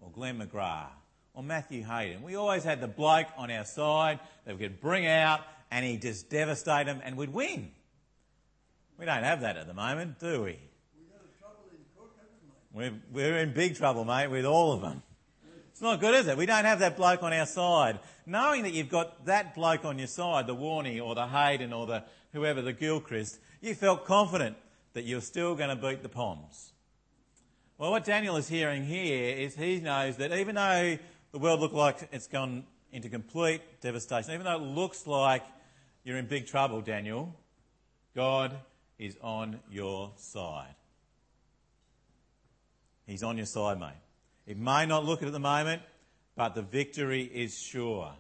or 0.02 0.12
Glenn 0.12 0.40
McGrath 0.40 0.90
or 1.34 1.42
Matthew 1.42 1.84
Hayden. 1.84 2.22
We 2.22 2.36
always 2.36 2.64
had 2.64 2.82
the 2.82 2.88
bloke 2.88 3.28
on 3.38 3.50
our 3.50 3.66
side 3.66 4.20
that 4.46 4.58
we 4.58 4.62
could 4.62 4.80
bring 4.80 5.08
out 5.08 5.42
and 5.72 5.86
he'd 5.86 6.02
just 6.02 6.30
devastate 6.30 6.86
them 6.86 7.02
and 7.04 7.18
we'd 7.18 7.34
win. 7.34 7.72
We 9.00 9.06
don't 9.06 9.24
have 9.24 9.42
that 9.42 9.56
at 9.56 9.66
the 9.66 9.74
moment, 9.74 10.20
do 10.20 10.44
we? 10.44 10.60
We're, 12.72 13.38
in 13.38 13.54
big 13.54 13.76
trouble, 13.76 14.04
mate, 14.04 14.28
with 14.28 14.46
all 14.46 14.74
of 14.74 14.82
them. 14.82 15.02
It's 15.72 15.82
not 15.82 16.02
good, 16.02 16.14
is 16.16 16.28
it? 16.28 16.38
We 16.38 16.46
don't 16.46 16.66
have 16.66 16.80
that 16.80 16.98
bloke 16.98 17.24
on 17.24 17.32
our 17.34 17.46
side. 17.46 18.00
Knowing 18.26 18.64
that 18.64 18.74
you've 18.74 18.90
got 18.90 19.26
that 19.26 19.56
bloke 19.56 19.86
on 19.86 19.98
your 19.98 20.08
side, 20.08 20.48
the 20.48 20.56
Warney 20.56 21.02
or 21.02 21.16
the 21.16 21.28
Hayden 21.28 21.72
or 21.72 21.88
the 21.88 22.04
whoever, 22.34 22.62
the 22.62 22.74
Gilchrist, 22.74 23.40
you 23.62 23.74
felt 23.74 24.06
confident 24.06 24.58
that 24.94 25.06
you're 25.06 25.22
still 25.22 25.56
going 25.56 25.70
to 25.70 25.76
beat 25.76 26.04
the 26.04 26.10
Poms. 26.10 26.74
Well, 27.78 27.92
what 27.92 28.04
Daniel 28.04 28.36
is 28.36 28.50
hearing 28.50 28.84
here 28.84 29.36
is 29.38 29.56
he 29.56 29.80
knows 29.80 30.18
that 30.18 30.34
even 30.34 30.56
though 30.56 30.98
the 31.32 31.40
world 31.40 31.62
looks 31.62 31.74
like 31.74 32.10
it's 32.12 32.28
gone 32.28 32.66
into 32.92 33.08
complete 33.08 33.62
devastation, 33.82 34.34
even 34.34 34.44
though 34.44 34.58
it 34.58 34.62
looks 34.62 35.08
like 35.08 35.44
you're 36.04 36.18
in 36.18 36.28
big 36.28 36.46
trouble, 36.48 36.82
Daniel, 36.82 37.34
God 38.16 38.58
is 39.00 39.18
on 39.22 39.60
your 39.72 40.12
side. 40.18 40.76
He's 43.08 43.24
on 43.24 43.38
your 43.38 43.48
side, 43.48 43.80
mate. 43.80 43.94
It 44.46 44.58
may 44.58 44.86
not 44.86 45.06
look 45.06 45.24
it 45.24 45.26
at 45.26 45.32
the 45.32 45.40
moment, 45.40 45.82
but 46.36 46.54
the 46.54 46.62
victory 46.62 47.24
is 47.24 47.58
sure. 47.58 48.12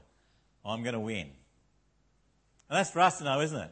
I'm 0.66 0.82
going 0.82 0.94
to 0.94 1.00
win. 1.00 1.28
And 2.70 2.78
that's 2.78 2.92
for 2.92 3.02
us 3.02 3.20
to 3.20 3.24
know, 3.24 3.42
isn't 3.42 3.60
it? 3.60 3.72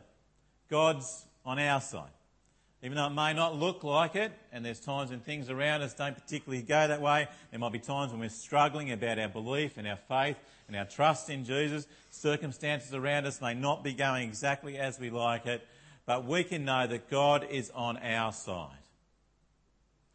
God's 0.70 1.26
on 1.46 1.60
our 1.60 1.82
side. 1.82 2.10
Even 2.84 2.96
though 2.96 3.08
it 3.08 3.14
may 3.14 3.34
not 3.34 3.56
look 3.56 3.84
like 3.84 4.16
it, 4.16 4.32
and 4.52 4.64
there's 4.64 4.80
times 4.80 5.10
when 5.10 5.20
things 5.20 5.50
around 5.50 5.82
us 5.82 5.96
don't 5.96 6.14
particularly 6.14 6.62
go 6.62 6.88
that 6.88 7.02
way, 7.02 7.28
there 7.50 7.60
might 7.60 7.72
be 7.72 7.80
times 7.80 8.12
when 8.12 8.20
we're 8.20 8.30
struggling 8.30 8.92
about 8.92 9.18
our 9.18 9.28
belief 9.28 9.78
and 9.78 9.88
our 9.88 9.98
faith 10.08 10.38
and 10.68 10.76
our 10.76 10.86
trust 10.86 11.30
in 11.30 11.44
Jesus. 11.44 11.88
Circumstances 12.12 12.94
around 12.94 13.26
us 13.26 13.42
may 13.42 13.56
not 13.56 13.84
be 13.84 13.94
going 13.94 14.28
exactly 14.28 14.78
as 14.78 15.00
we 15.00 15.10
like 15.10 15.48
it, 15.48 15.68
but 16.08 16.26
we 16.26 16.44
can 16.44 16.64
know 16.64 16.88
that 16.88 17.10
God 17.12 17.46
is 17.52 17.70
on 17.76 17.98
our 17.98 18.32
side. 18.32 18.72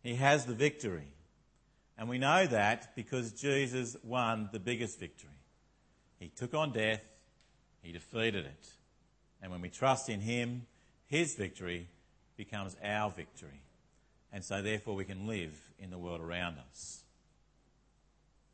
He 0.02 0.16
has 0.16 0.46
the 0.46 0.54
victory. 0.54 1.12
And 1.98 2.08
we 2.08 2.18
know 2.18 2.46
that 2.46 2.96
because 2.96 3.32
Jesus 3.32 3.94
won 4.02 4.48
the 4.50 4.58
biggest 4.58 4.98
victory. 4.98 5.28
He 6.18 6.28
took 6.28 6.54
on 6.54 6.72
death, 6.72 7.02
he 7.82 7.92
defeated 7.92 8.46
it. 8.46 8.68
And 9.42 9.52
when 9.52 9.60
we 9.60 9.68
trust 9.68 10.08
in 10.08 10.20
him, 10.20 10.66
his 11.06 11.34
victory 11.34 11.88
becomes 12.38 12.74
our 12.82 13.10
victory. 13.10 13.60
And 14.32 14.42
so 14.42 14.62
therefore 14.62 14.94
we 14.94 15.04
can 15.04 15.26
live 15.26 15.52
in 15.78 15.90
the 15.90 15.98
world 15.98 16.22
around 16.22 16.56
us. 16.70 17.02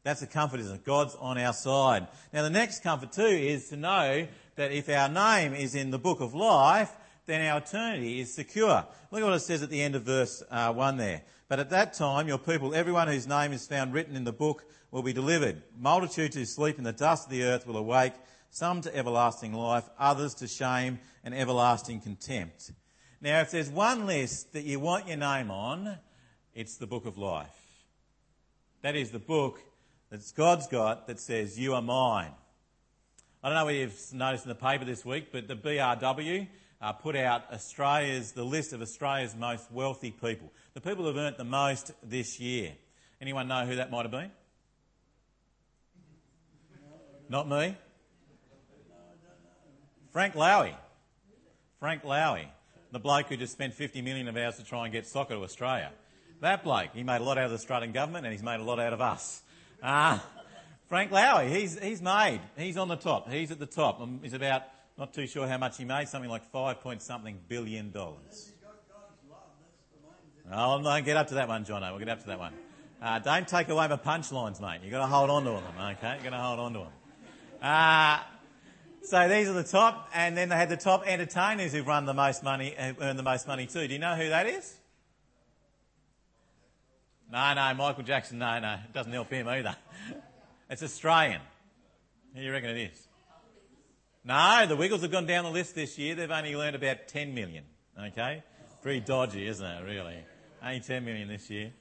That's 0.02 0.20
the 0.20 0.26
comfort, 0.26 0.58
isn't 0.60 0.74
it? 0.74 0.84
God's 0.84 1.14
on 1.14 1.38
our 1.38 1.52
side. 1.52 2.08
Now 2.32 2.42
the 2.42 2.50
next 2.50 2.82
comfort 2.82 3.12
too 3.12 3.22
is 3.22 3.68
to 3.68 3.76
know 3.76 4.26
that 4.56 4.72
if 4.72 4.88
our 4.88 5.08
name 5.08 5.54
is 5.54 5.76
in 5.76 5.90
the 5.90 5.98
book 5.98 6.20
of 6.20 6.34
life, 6.34 6.90
then 7.28 7.46
our 7.46 7.58
eternity 7.58 8.20
is 8.20 8.32
secure. 8.32 8.86
Look 9.10 9.20
at 9.20 9.24
what 9.24 9.34
it 9.34 9.40
says 9.40 9.62
at 9.62 9.68
the 9.68 9.82
end 9.82 9.94
of 9.94 10.02
verse 10.02 10.42
uh, 10.50 10.72
1 10.72 10.96
there. 10.96 11.22
But 11.46 11.60
at 11.60 11.70
that 11.70 11.92
time, 11.92 12.26
your 12.26 12.38
people, 12.38 12.74
everyone 12.74 13.06
whose 13.06 13.28
name 13.28 13.52
is 13.52 13.66
found 13.66 13.92
written 13.92 14.16
in 14.16 14.24
the 14.24 14.32
book, 14.32 14.64
will 14.90 15.02
be 15.02 15.12
delivered. 15.12 15.62
Multitudes 15.78 16.34
who 16.34 16.46
sleep 16.46 16.78
in 16.78 16.84
the 16.84 16.92
dust 16.92 17.26
of 17.26 17.30
the 17.30 17.44
earth 17.44 17.66
will 17.66 17.76
awake, 17.76 18.14
some 18.50 18.80
to 18.80 18.96
everlasting 18.96 19.52
life, 19.52 19.84
others 19.98 20.34
to 20.36 20.48
shame 20.48 20.98
and 21.22 21.34
everlasting 21.34 22.00
contempt. 22.00 22.72
Now, 23.20 23.40
if 23.40 23.50
there's 23.50 23.68
one 23.68 24.06
list 24.06 24.54
that 24.54 24.64
you 24.64 24.80
want 24.80 25.06
your 25.06 25.18
name 25.18 25.50
on, 25.50 25.98
it's 26.54 26.76
the 26.76 26.86
book 26.86 27.04
of 27.04 27.18
life. 27.18 27.54
That 28.80 28.96
is 28.96 29.10
the 29.10 29.18
book 29.18 29.60
that 30.08 30.20
God's 30.34 30.66
got 30.66 31.06
that 31.08 31.20
says, 31.20 31.58
You 31.58 31.74
are 31.74 31.82
mine. 31.82 32.32
I 33.42 33.48
don't 33.48 33.58
know 33.58 33.66
whether 33.66 33.78
you've 33.78 34.14
noticed 34.14 34.46
in 34.46 34.48
the 34.48 34.54
paper 34.54 34.86
this 34.86 35.04
week, 35.04 35.30
but 35.30 35.46
the 35.46 35.56
BRW 35.56 36.48
uh, 36.80 36.92
put 36.92 37.16
out 37.16 37.52
Australia's, 37.52 38.32
the 38.32 38.44
list 38.44 38.72
of 38.72 38.82
Australia's 38.82 39.34
most 39.34 39.70
wealthy 39.72 40.10
people. 40.10 40.52
The 40.74 40.80
people 40.80 41.04
who've 41.04 41.16
earned 41.16 41.36
the 41.36 41.44
most 41.44 41.92
this 42.02 42.38
year. 42.38 42.72
Anyone 43.20 43.48
know 43.48 43.66
who 43.66 43.76
that 43.76 43.90
might 43.90 44.02
have 44.02 44.10
been? 44.12 44.30
Not 47.28 47.48
me? 47.48 47.76
Frank 50.12 50.34
Lowy. 50.34 50.74
Frank 51.80 52.02
Lowy. 52.02 52.46
The 52.90 52.98
bloke 52.98 53.26
who 53.26 53.36
just 53.36 53.52
spent 53.52 53.74
50 53.74 54.00
million 54.02 54.28
of 54.28 54.36
ours 54.36 54.56
to 54.56 54.64
try 54.64 54.84
and 54.84 54.92
get 54.92 55.06
soccer 55.06 55.34
to 55.34 55.42
Australia. 55.42 55.90
That 56.40 56.64
bloke, 56.64 56.90
he 56.94 57.02
made 57.02 57.20
a 57.20 57.24
lot 57.24 57.36
out 57.36 57.44
of 57.44 57.50
the 57.50 57.56
Australian 57.56 57.92
government 57.92 58.24
and 58.24 58.32
he's 58.32 58.42
made 58.42 58.60
a 58.60 58.62
lot 58.62 58.78
out 58.78 58.92
of 58.92 59.00
us. 59.00 59.42
Uh, 59.82 60.18
Frank 60.88 61.10
Lowy, 61.10 61.50
he's, 61.50 61.78
he's 61.78 62.00
made. 62.00 62.40
He's 62.56 62.78
on 62.78 62.88
the 62.88 62.96
top. 62.96 63.30
He's 63.30 63.50
at 63.50 63.58
the 63.58 63.66
top. 63.66 64.00
Um, 64.00 64.20
he's 64.22 64.32
about, 64.32 64.62
not 64.98 65.14
too 65.14 65.26
sure 65.26 65.46
how 65.46 65.58
much 65.58 65.78
he 65.78 65.84
made, 65.84 66.08
something 66.08 66.30
like 66.30 66.44
five 66.50 66.80
point 66.80 67.00
something 67.00 67.38
billion 67.48 67.90
dollars. 67.92 68.52
Oh, 70.50 70.78
no, 70.78 71.00
get 71.02 71.16
up 71.16 71.28
to 71.28 71.34
that 71.34 71.46
one, 71.46 71.64
Jono. 71.64 71.90
We'll 71.90 71.98
get 71.98 72.08
up 72.08 72.20
to 72.20 72.26
that 72.28 72.38
one. 72.38 72.54
Uh, 73.02 73.18
don't 73.18 73.46
take 73.46 73.68
away 73.68 73.86
my 73.86 73.96
punchlines, 73.96 74.60
mate. 74.60 74.80
You've 74.82 74.90
got 74.90 75.00
to 75.00 75.06
hold 75.06 75.28
on 75.28 75.44
to 75.44 75.50
them, 75.50 75.62
okay? 75.78 76.14
You've 76.14 76.24
got 76.24 76.30
to 76.30 76.38
hold 76.38 76.58
on 76.58 76.72
to 76.72 76.78
them. 76.80 76.88
Uh, 77.60 78.20
so 79.02 79.28
these 79.28 79.46
are 79.48 79.52
the 79.52 79.62
top, 79.62 80.08
and 80.14 80.36
then 80.36 80.48
they 80.48 80.56
had 80.56 80.70
the 80.70 80.76
top 80.76 81.06
entertainers 81.06 81.72
who've 81.72 81.86
run 81.86 82.06
the 82.06 82.14
most 82.14 82.42
money, 82.42 82.74
earned 82.78 83.18
the 83.18 83.22
most 83.22 83.46
money 83.46 83.66
too. 83.66 83.86
Do 83.86 83.92
you 83.92 83.98
know 83.98 84.16
who 84.16 84.30
that 84.30 84.46
is? 84.46 84.74
No, 87.30 87.52
no, 87.54 87.74
Michael 87.74 88.04
Jackson, 88.04 88.38
no, 88.38 88.58
no. 88.58 88.74
It 88.74 88.92
doesn't 88.94 89.12
help 89.12 89.30
him 89.30 89.46
either. 89.48 89.76
It's 90.70 90.82
Australian. 90.82 91.40
Who 92.34 92.40
do 92.40 92.44
you 92.44 92.52
reckon 92.52 92.68
it 92.68 92.92
is? 92.92 93.07
No, 94.24 94.66
the 94.66 94.76
Wiggles 94.76 95.02
have 95.02 95.10
gone 95.10 95.26
down 95.26 95.44
the 95.44 95.50
list 95.50 95.74
this 95.74 95.98
year. 95.98 96.14
They've 96.14 96.30
only 96.30 96.54
earned 96.54 96.76
about 96.76 97.08
10 97.08 97.34
million. 97.34 97.64
Okay? 97.98 98.42
Pretty 98.82 99.00
dodgy, 99.00 99.46
isn't 99.46 99.64
it, 99.64 99.84
really? 99.84 100.18
Only 100.62 100.80
10 100.80 101.04
million 101.04 101.28
this 101.28 101.48
year. 101.50 101.72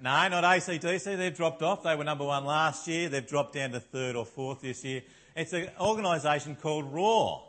No, 0.00 0.28
not 0.28 0.44
ACDC. 0.44 1.16
They've 1.16 1.34
dropped 1.34 1.62
off. 1.62 1.82
They 1.82 1.96
were 1.96 2.04
number 2.04 2.24
one 2.26 2.44
last 2.44 2.86
year. 2.86 3.08
They've 3.08 3.26
dropped 3.26 3.54
down 3.54 3.70
to 3.70 3.80
third 3.80 4.16
or 4.16 4.26
fourth 4.26 4.60
this 4.60 4.84
year. 4.84 5.02
It's 5.34 5.52
an 5.54 5.70
organisation 5.80 6.56
called 6.56 6.92
RAW, 6.92 7.40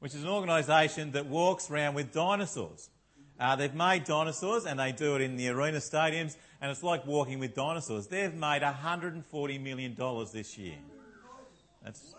which 0.00 0.14
is 0.14 0.24
an 0.24 0.28
organisation 0.28 1.12
that 1.12 1.26
walks 1.26 1.70
around 1.70 1.94
with 1.94 2.12
dinosaurs. 2.12 2.90
Uh, 3.38 3.54
they've 3.54 3.74
made 3.74 4.02
dinosaurs 4.02 4.66
and 4.66 4.80
they 4.80 4.90
do 4.90 5.14
it 5.14 5.20
in 5.20 5.36
the 5.36 5.48
arena 5.48 5.78
stadiums 5.78 6.36
and 6.60 6.70
it's 6.70 6.82
like 6.82 7.06
walking 7.06 7.38
with 7.38 7.54
dinosaurs. 7.54 8.08
They've 8.08 8.34
made 8.34 8.62
$140 8.62 9.62
million 9.62 9.94
this 10.32 10.58
year. 10.58 10.76
That's. 11.84 12.15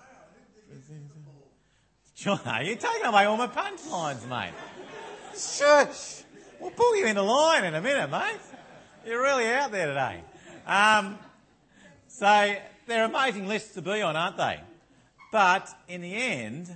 John, 2.15 2.39
you're 2.65 2.75
taking 2.75 3.05
away 3.05 3.25
all 3.25 3.37
my 3.37 3.47
punchlines, 3.47 4.27
mate. 4.27 4.53
Shush! 5.33 6.23
We'll 6.59 6.71
pull 6.71 6.95
you 6.95 7.05
into 7.05 7.21
line 7.21 7.63
in 7.63 7.75
a 7.75 7.81
minute, 7.81 8.09
mate. 8.09 8.39
You're 9.05 9.21
really 9.21 9.47
out 9.47 9.71
there 9.71 9.87
today. 9.87 10.21
Um, 10.65 11.19
so 12.07 12.55
they're 12.87 13.05
amazing 13.05 13.47
lists 13.47 13.75
to 13.75 13.81
be 13.81 14.01
on, 14.01 14.15
aren't 14.15 14.37
they? 14.37 14.59
But 15.31 15.69
in 15.87 16.01
the 16.01 16.15
end, 16.15 16.75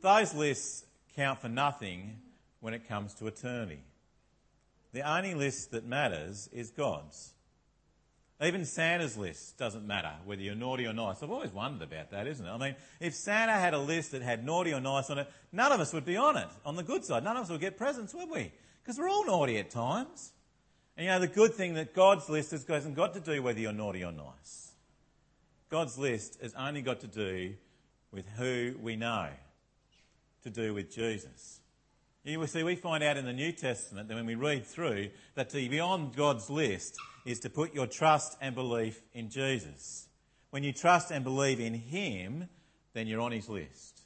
those 0.00 0.34
lists 0.34 0.84
count 1.14 1.40
for 1.40 1.48
nothing 1.48 2.18
when 2.60 2.74
it 2.74 2.88
comes 2.88 3.14
to 3.14 3.28
eternity. 3.28 3.84
The 4.92 5.08
only 5.08 5.34
list 5.34 5.70
that 5.70 5.86
matters 5.86 6.48
is 6.52 6.70
God's. 6.70 7.31
Even 8.42 8.64
Santa's 8.64 9.16
list 9.16 9.56
doesn't 9.56 9.86
matter 9.86 10.10
whether 10.24 10.42
you're 10.42 10.56
naughty 10.56 10.86
or 10.86 10.92
nice. 10.92 11.22
I've 11.22 11.30
always 11.30 11.52
wondered 11.52 11.82
about 11.82 12.10
that, 12.10 12.26
isn't 12.26 12.44
it? 12.44 12.50
I 12.50 12.58
mean, 12.58 12.74
if 12.98 13.14
Santa 13.14 13.52
had 13.52 13.72
a 13.72 13.78
list 13.78 14.10
that 14.12 14.22
had 14.22 14.44
naughty 14.44 14.72
or 14.74 14.80
nice 14.80 15.10
on 15.10 15.18
it, 15.18 15.30
none 15.52 15.70
of 15.70 15.78
us 15.78 15.92
would 15.92 16.04
be 16.04 16.16
on 16.16 16.36
it, 16.36 16.48
on 16.66 16.74
the 16.74 16.82
good 16.82 17.04
side. 17.04 17.22
None 17.22 17.36
of 17.36 17.44
us 17.44 17.50
would 17.50 17.60
get 17.60 17.78
presents, 17.78 18.12
would 18.14 18.28
we? 18.28 18.50
Because 18.82 18.98
we're 18.98 19.08
all 19.08 19.24
naughty 19.24 19.58
at 19.58 19.70
times. 19.70 20.32
And 20.96 21.06
you 21.06 21.12
know, 21.12 21.20
the 21.20 21.28
good 21.28 21.54
thing 21.54 21.74
that 21.74 21.94
God's 21.94 22.28
list 22.28 22.50
has 22.50 22.66
not 22.68 22.94
got 22.94 23.14
to 23.14 23.20
do 23.20 23.42
whether 23.42 23.60
you're 23.60 23.72
naughty 23.72 24.04
or 24.04 24.12
nice. 24.12 24.72
God's 25.70 25.96
list 25.96 26.38
has 26.42 26.52
only 26.54 26.82
got 26.82 27.00
to 27.00 27.06
do 27.06 27.54
with 28.10 28.28
who 28.36 28.74
we 28.80 28.96
know, 28.96 29.28
to 30.42 30.50
do 30.50 30.74
with 30.74 30.94
Jesus. 30.94 31.61
You 32.24 32.46
see, 32.46 32.62
we 32.62 32.76
find 32.76 33.02
out 33.02 33.16
in 33.16 33.24
the 33.24 33.32
New 33.32 33.50
Testament 33.50 34.06
that 34.08 34.14
when 34.14 34.26
we 34.26 34.36
read 34.36 34.64
through, 34.64 35.10
that 35.34 35.50
to 35.50 35.68
be 35.68 35.80
on 35.80 36.12
God's 36.12 36.48
list 36.48 36.96
is 37.24 37.40
to 37.40 37.50
put 37.50 37.74
your 37.74 37.86
trust 37.86 38.38
and 38.40 38.54
belief 38.54 39.02
in 39.12 39.28
Jesus. 39.28 40.06
When 40.50 40.62
you 40.62 40.72
trust 40.72 41.10
and 41.10 41.24
believe 41.24 41.58
in 41.58 41.74
Him, 41.74 42.48
then 42.94 43.08
you're 43.08 43.20
on 43.20 43.32
His 43.32 43.48
list. 43.48 44.02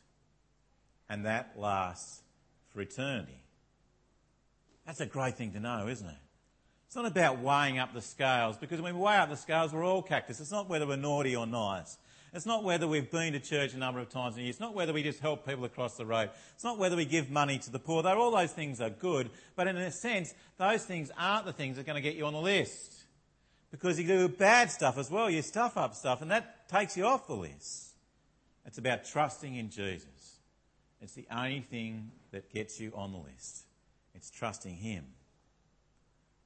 And 1.11 1.27
that 1.27 1.53
lasts 1.57 2.23
for 2.71 2.81
eternity. 2.81 3.43
That's 4.87 5.01
a 5.01 5.07
great 5.07 5.37
thing 5.37 5.53
to 5.53 5.61
know, 5.61 5.89
isn't 5.89 6.09
it? 6.09 6.15
It's 6.87 6.97
not 6.97 7.07
about 7.07 7.41
weighing 7.41 7.79
up 7.79 7.93
the 7.93 8.01
scales, 8.01 8.57
because 8.57 8.81
when 8.81 8.95
we 8.95 9.01
weigh 9.01 9.17
up 9.17 9.29
the 9.29 9.37
scales, 9.37 9.73
we're 9.73 9.85
all 9.85 10.03
cactus. 10.03 10.41
It's 10.41 10.53
not 10.53 10.71
whether 10.71 10.87
we're 10.87 10.97
naughty 10.97 11.37
or 11.37 11.47
nice. 11.47 11.99
It's 12.37 12.45
not 12.45 12.65
whether 12.65 12.87
we've 12.87 13.11
been 13.11 13.33
to 13.33 13.41
church 13.41 13.73
a 13.73 13.79
number 13.79 13.99
of 13.99 14.11
times 14.11 14.35
in 14.35 14.41
a 14.41 14.43
year. 14.43 14.51
It's 14.51 14.61
not 14.61 14.75
whether 14.75 14.93
we 14.93 15.03
just 15.03 15.21
help 15.21 15.47
people 15.47 15.65
across 15.65 15.97
the 15.97 16.05
road. 16.05 16.29
It's 16.55 16.65
not 16.65 16.77
whether 16.77 16.95
we 16.95 17.07
give 17.07 17.31
money 17.31 17.59
to 17.61 17.71
the 17.71 17.79
poor. 17.79 18.03
Though 18.03 18.21
all 18.21 18.31
those 18.31 18.53
things 18.53 18.79
are 18.79 18.91
good, 18.91 19.31
but 19.55 19.67
in 19.67 19.77
a 19.79 19.91
sense, 19.91 20.35
those 20.59 20.85
things 20.85 21.11
aren't 21.19 21.47
the 21.47 21.55
things 21.55 21.77
that 21.77 21.83
are 21.83 21.85
going 21.87 21.97
to 21.97 22.03
get 22.03 22.15
you 22.15 22.27
on 22.27 22.35
the 22.35 22.41
list. 22.41 22.93
Because 23.71 23.99
you 23.99 24.07
do 24.07 24.29
bad 24.29 24.71
stuff 24.71 24.99
as 24.99 25.11
well. 25.11 25.31
You 25.31 25.41
stuff 25.41 25.79
up 25.79 25.95
stuff, 25.95 26.21
and 26.21 26.31
that 26.31 26.69
takes 26.69 26.95
you 26.95 27.07
off 27.07 27.27
the 27.27 27.35
list. 27.35 27.95
It's 28.67 28.77
about 28.77 29.07
trusting 29.07 29.57
in 29.57 29.71
Jesus. 29.71 30.41
It's 31.01 31.15
the 31.15 31.27
only 31.35 31.61
thing 31.61 32.11
that 32.33 32.53
gets 32.53 32.79
you 32.79 32.93
on 32.95 33.13
the 33.13 33.19
list. 33.19 33.65
It's 34.15 34.31
trusting 34.31 34.77
Him. 34.77 35.07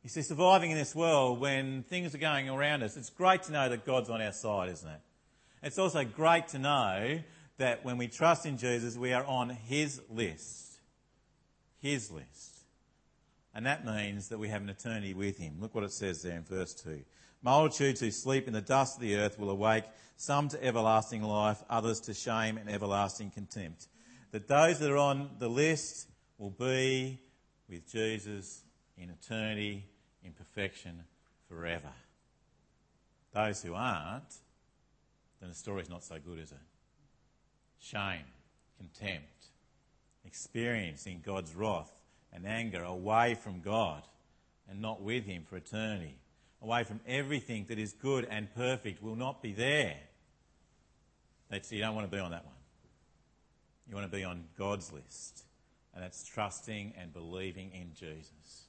You 0.05 0.09
see, 0.09 0.23
surviving 0.23 0.71
in 0.71 0.79
this 0.79 0.95
world 0.95 1.41
when 1.41 1.83
things 1.83 2.15
are 2.15 2.19
going 2.19 2.49
around 2.49 2.85
us, 2.85 2.97
it's 2.97 3.11
great 3.11 3.43
to 3.45 3.53
know 3.53 3.69
that 3.69 3.85
God's 3.85 4.09
on 4.09 4.23
our 4.23 4.33
side, 4.33 4.69
isn't 4.71 4.89
it? 4.89 5.01
It's 5.63 5.79
also 5.79 6.05
great 6.05 6.49
to 6.49 6.59
know 6.59 7.21
that 7.59 7.85
when 7.85 7.99
we 7.99 8.09
trust 8.09 8.47
in 8.47 8.57
Jesus, 8.57 8.97
we 8.97 9.13
are 9.13 9.25
on 9.25 9.51
His 9.51 10.01
list. 10.09 10.79
His 11.81 12.11
list. 12.11 12.61
And 13.55 13.67
that 13.67 13.85
means 13.85 14.29
that 14.29 14.39
we 14.39 14.49
have 14.49 14.63
an 14.63 14.71
eternity 14.71 15.13
with 15.13 15.39
Him. 15.39 15.57
Look 15.61 15.75
what 15.75 15.85
it 15.85 15.93
says 15.93 16.23
there 16.23 16.37
in 16.37 16.45
verse 16.45 16.73
2. 16.75 17.03
Multitudes 17.43 18.01
who 18.01 18.11
sleep 18.11 18.47
in 18.47 18.53
the 18.53 18.61
dust 18.61 18.97
of 18.97 19.03
the 19.03 19.17
earth 19.17 19.39
will 19.39 19.51
awake, 19.51 19.85
some 20.17 20.49
to 20.49 20.65
everlasting 20.65 21.23
life, 21.23 21.63
others 21.69 22.01
to 22.01 22.15
shame 22.15 22.59
and 22.59 22.71
everlasting 22.71 23.31
contempt. 23.31 23.89
That 24.33 24.49
those 24.49 24.79
that 24.79 24.91
are 24.91 24.97
on 24.99 25.31
the 25.39 25.49
list 25.49 26.09
will 26.39 26.51
be 26.51 27.19
with 27.69 27.91
Jesus 27.91 28.63
in 28.97 29.11
eternity, 29.11 29.85
in 30.23 30.33
perfection, 30.33 31.05
forever. 31.49 31.93
Those 33.33 33.63
who 33.63 33.75
aren't, 33.75 34.35
then 35.41 35.49
the 35.49 35.55
story's 35.55 35.89
not 35.89 36.05
so 36.05 36.17
good, 36.25 36.39
is 36.39 36.53
it? 36.53 36.59
Shame, 37.81 38.25
contempt, 38.77 39.47
experiencing 40.25 41.23
God's 41.25 41.55
wrath 41.55 41.93
and 42.33 42.47
anger 42.47 42.83
away 42.83 43.35
from 43.35 43.61
God 43.61 44.03
and 44.69 44.81
not 44.81 45.03
with 45.03 45.25
Him 45.25 45.45
for 45.49 45.57
eternity, 45.57 46.17
away 46.63 46.85
from 46.85 47.01
everything 47.07 47.67
that 47.69 47.79
is 47.79 47.93
good 47.93 48.27
and 48.31 48.55
perfect 48.55 49.03
will 49.03 49.17
not 49.17 49.43
be 49.43 49.53
there. 49.53 49.97
That's, 51.51 51.73
you 51.73 51.81
don't 51.81 51.95
want 51.95 52.11
to 52.11 52.15
be 52.17 52.21
on 52.21 52.31
that 52.31 52.45
one. 52.45 52.55
You 53.89 53.97
want 53.97 54.11
to 54.11 54.17
be 54.17 54.25
on 54.25 54.45
God's 54.57 54.93
list. 54.93 55.45
and 55.95 56.05
that's 56.05 56.25
trusting 56.25 56.95
and 56.97 57.13
believing 57.13 57.73
in 57.73 57.93
Jesus. 57.95 58.67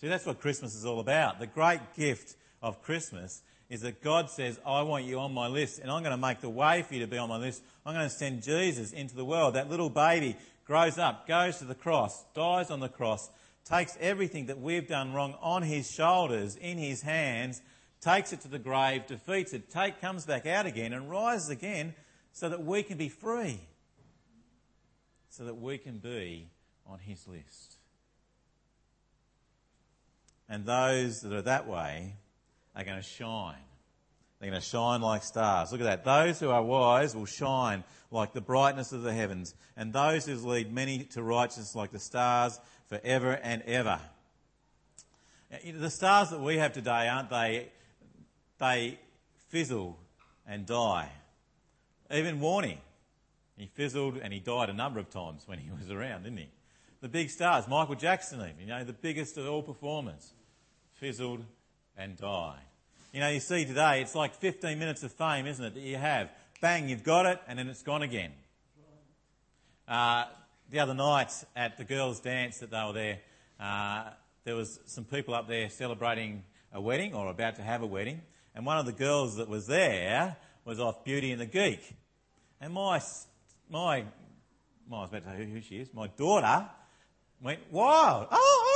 See, 0.00 0.08
that's 0.08 0.26
what 0.26 0.40
Christmas 0.40 0.74
is 0.74 0.84
all 0.84 1.00
about. 1.00 1.38
The 1.38 1.46
great 1.46 1.80
gift 1.96 2.36
of 2.62 2.82
Christmas 2.82 3.42
is 3.70 3.82
that 3.82 4.02
God 4.02 4.30
says, 4.30 4.58
I 4.64 4.82
want 4.82 5.04
you 5.04 5.18
on 5.18 5.34
my 5.34 5.46
list, 5.46 5.78
and 5.78 5.90
I'm 5.90 6.02
going 6.02 6.14
to 6.14 6.20
make 6.20 6.40
the 6.40 6.48
way 6.48 6.82
for 6.82 6.94
you 6.94 7.00
to 7.00 7.06
be 7.06 7.18
on 7.18 7.28
my 7.28 7.36
list. 7.36 7.62
I'm 7.84 7.94
going 7.94 8.08
to 8.08 8.14
send 8.14 8.42
Jesus 8.42 8.92
into 8.92 9.14
the 9.14 9.24
world. 9.24 9.54
That 9.54 9.68
little 9.68 9.90
baby 9.90 10.36
grows 10.64 10.98
up, 10.98 11.26
goes 11.26 11.58
to 11.58 11.64
the 11.64 11.74
cross, 11.74 12.24
dies 12.34 12.70
on 12.70 12.80
the 12.80 12.88
cross, 12.88 13.28
takes 13.64 13.96
everything 14.00 14.46
that 14.46 14.58
we've 14.58 14.88
done 14.88 15.12
wrong 15.12 15.34
on 15.42 15.62
his 15.62 15.90
shoulders, 15.90 16.56
in 16.56 16.78
his 16.78 17.02
hands, 17.02 17.60
takes 18.00 18.32
it 18.32 18.40
to 18.42 18.48
the 18.48 18.58
grave, 18.58 19.06
defeats 19.06 19.52
it, 19.52 19.70
take, 19.70 20.00
comes 20.00 20.24
back 20.24 20.46
out 20.46 20.64
again, 20.64 20.94
and 20.94 21.10
rises 21.10 21.50
again 21.50 21.94
so 22.32 22.48
that 22.48 22.64
we 22.64 22.82
can 22.82 22.96
be 22.96 23.08
free, 23.08 23.60
so 25.28 25.44
that 25.44 25.56
we 25.56 25.76
can 25.76 25.98
be 25.98 26.48
on 26.86 26.98
his 27.00 27.26
list. 27.26 27.76
And 30.48 30.64
those 30.64 31.20
that 31.20 31.32
are 31.34 31.42
that 31.42 31.68
way 31.68 32.14
are 32.78 32.84
going 32.84 32.96
to 32.96 33.02
shine. 33.02 33.56
They're 34.40 34.50
going 34.50 34.62
to 34.62 34.66
shine 34.66 35.02
like 35.02 35.24
stars. 35.24 35.72
Look 35.72 35.80
at 35.80 35.84
that. 35.84 36.04
Those 36.04 36.38
who 36.38 36.50
are 36.50 36.62
wise 36.62 37.14
will 37.14 37.26
shine 37.26 37.82
like 38.12 38.32
the 38.32 38.40
brightness 38.40 38.92
of 38.92 39.02
the 39.02 39.12
heavens, 39.12 39.54
and 39.76 39.92
those 39.92 40.24
who 40.24 40.36
lead 40.36 40.72
many 40.72 41.00
to 41.04 41.22
righteousness 41.22 41.74
like 41.74 41.90
the 41.90 41.98
stars 41.98 42.58
forever 42.86 43.32
and 43.32 43.62
ever. 43.62 44.00
The 45.64 45.90
stars 45.90 46.30
that 46.30 46.40
we 46.40 46.56
have 46.58 46.72
today, 46.72 47.08
aren't 47.08 47.30
they? 47.30 47.68
They 48.58 48.98
fizzle 49.48 49.98
and 50.46 50.64
die. 50.64 51.10
Even 52.10 52.40
Warnie, 52.40 52.78
he 53.56 53.66
fizzled 53.66 54.18
and 54.22 54.32
he 54.32 54.40
died 54.40 54.70
a 54.70 54.72
number 54.72 55.00
of 55.00 55.10
times 55.10 55.42
when 55.46 55.58
he 55.58 55.70
was 55.70 55.90
around, 55.90 56.22
didn't 56.22 56.38
he? 56.38 56.48
The 57.00 57.08
big 57.08 57.30
stars, 57.30 57.68
Michael 57.68 57.94
Jackson, 57.96 58.40
even, 58.40 58.54
you 58.60 58.66
know, 58.66 58.84
the 58.84 58.92
biggest 58.92 59.36
of 59.36 59.46
all 59.46 59.62
performers, 59.62 60.32
fizzled 60.92 61.44
and 61.96 62.16
died. 62.16 62.67
You 63.10 63.20
know, 63.20 63.30
you 63.30 63.40
see 63.40 63.64
today, 63.64 64.02
it's 64.02 64.14
like 64.14 64.34
15 64.34 64.78
minutes 64.78 65.02
of 65.02 65.10
fame, 65.10 65.46
isn't 65.46 65.64
it, 65.64 65.74
that 65.74 65.80
you 65.80 65.96
have. 65.96 66.30
Bang, 66.60 66.90
you've 66.90 67.04
got 67.04 67.24
it, 67.24 67.40
and 67.48 67.58
then 67.58 67.66
it's 67.68 67.82
gone 67.82 68.02
again. 68.02 68.32
Uh, 69.88 70.26
the 70.68 70.80
other 70.80 70.92
night 70.92 71.32
at 71.56 71.78
the 71.78 71.84
girls' 71.84 72.20
dance 72.20 72.58
that 72.58 72.70
they 72.70 72.84
were 72.84 72.92
there, 72.92 73.18
uh, 73.58 74.10
there 74.44 74.54
was 74.54 74.78
some 74.84 75.04
people 75.04 75.32
up 75.32 75.48
there 75.48 75.70
celebrating 75.70 76.44
a 76.70 76.82
wedding 76.82 77.14
or 77.14 77.30
about 77.30 77.56
to 77.56 77.62
have 77.62 77.80
a 77.80 77.86
wedding, 77.86 78.20
and 78.54 78.66
one 78.66 78.76
of 78.76 78.84
the 78.84 78.92
girls 78.92 79.36
that 79.36 79.48
was 79.48 79.66
there 79.66 80.36
was 80.66 80.78
off 80.78 81.02
Beauty 81.02 81.32
and 81.32 81.40
the 81.40 81.46
Geek. 81.46 81.96
And 82.60 82.74
my, 82.74 83.00
my, 83.70 83.96
I 83.96 84.04
was 84.90 85.08
about 85.08 85.24
to 85.24 85.30
say 85.30 85.50
who 85.50 85.62
she 85.62 85.76
is, 85.76 85.94
my 85.94 86.08
daughter 86.08 86.68
went 87.40 87.60
wild. 87.72 88.28
Oh, 88.30 88.67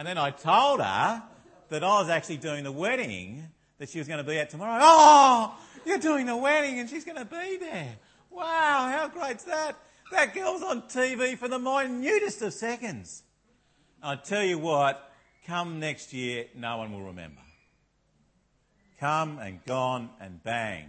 And 0.00 0.06
then 0.06 0.16
I 0.16 0.30
told 0.30 0.80
her 0.80 1.22
that 1.68 1.84
I 1.84 2.00
was 2.00 2.08
actually 2.08 2.38
doing 2.38 2.64
the 2.64 2.72
wedding 2.72 3.46
that 3.76 3.90
she 3.90 3.98
was 3.98 4.08
going 4.08 4.16
to 4.16 4.24
be 4.24 4.38
at 4.38 4.48
tomorrow. 4.48 4.80
Oh, 4.82 5.58
you're 5.84 5.98
doing 5.98 6.24
the 6.24 6.38
wedding 6.38 6.78
and 6.78 6.88
she's 6.88 7.04
going 7.04 7.18
to 7.18 7.26
be 7.26 7.58
there. 7.58 7.96
Wow, 8.30 8.88
how 8.90 9.10
great's 9.12 9.44
that? 9.44 9.76
That 10.10 10.32
girl's 10.32 10.62
on 10.62 10.84
TV 10.84 11.36
for 11.36 11.48
the 11.48 11.58
minutest 11.58 12.40
of 12.40 12.54
seconds. 12.54 13.24
I 14.02 14.16
tell 14.16 14.42
you 14.42 14.58
what, 14.58 15.12
come 15.46 15.80
next 15.80 16.14
year, 16.14 16.46
no 16.56 16.78
one 16.78 16.92
will 16.94 17.02
remember. 17.02 17.42
Come 19.00 19.38
and 19.38 19.62
gone 19.66 20.08
and 20.18 20.42
bang. 20.42 20.86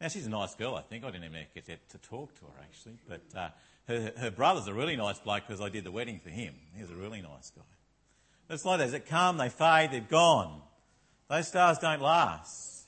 Now, 0.00 0.08
she's 0.08 0.26
a 0.26 0.30
nice 0.30 0.56
girl, 0.56 0.74
I 0.74 0.82
think. 0.82 1.04
I 1.04 1.12
didn't 1.12 1.26
even 1.26 1.46
get 1.54 1.88
to 1.90 1.98
talk 1.98 2.34
to 2.40 2.46
her, 2.46 2.62
actually. 2.64 2.98
But 3.08 3.22
uh, 3.38 3.48
her, 3.86 4.12
her 4.16 4.30
brother's 4.32 4.66
a 4.66 4.74
really 4.74 4.96
nice 4.96 5.20
bloke 5.20 5.44
because 5.46 5.60
I 5.60 5.68
did 5.68 5.84
the 5.84 5.92
wedding 5.92 6.18
for 6.18 6.30
him. 6.30 6.56
He's 6.76 6.90
a 6.90 6.96
really 6.96 7.22
nice 7.22 7.50
guy. 7.50 7.62
It's 8.52 8.66
like 8.66 8.80
that. 8.80 8.90
They 8.90 9.00
come, 9.00 9.38
they 9.38 9.48
fade, 9.48 9.92
they're 9.92 10.00
gone. 10.00 10.60
Those 11.28 11.48
stars 11.48 11.78
don't 11.78 12.02
last. 12.02 12.84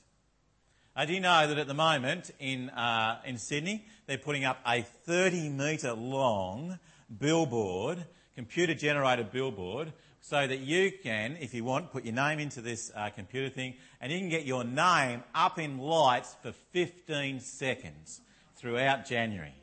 Uh, 0.95 1.05
do 1.05 1.19
know 1.19 1.47
that 1.47 1.57
at 1.57 1.67
the 1.67 1.73
moment 1.73 2.29
in, 2.39 2.69
uh, 2.69 3.19
in 3.25 3.39
Sydney, 3.39 3.83
they're 4.05 4.19
putting 4.19 4.45
up 4.45 4.59
a 4.63 4.83
30 4.83 5.49
metre 5.49 5.93
long 5.93 6.77
billboard, 7.19 8.05
computer 8.35 8.75
generated 8.75 9.31
billboard, 9.31 9.91
so 10.21 10.45
that 10.45 10.59
you 10.59 10.91
can, 11.01 11.35
if 11.39 11.55
you 11.55 11.63
want, 11.63 11.91
put 11.91 12.05
your 12.05 12.13
name 12.13 12.37
into 12.37 12.61
this 12.61 12.91
uh, 12.95 13.09
computer 13.09 13.49
thing 13.49 13.73
and 13.99 14.11
you 14.11 14.19
can 14.19 14.29
get 14.29 14.45
your 14.45 14.63
name 14.63 15.23
up 15.33 15.57
in 15.57 15.79
lights 15.79 16.35
for 16.43 16.51
15 16.73 17.39
seconds 17.39 18.21
throughout 18.55 19.07
January. 19.07 19.55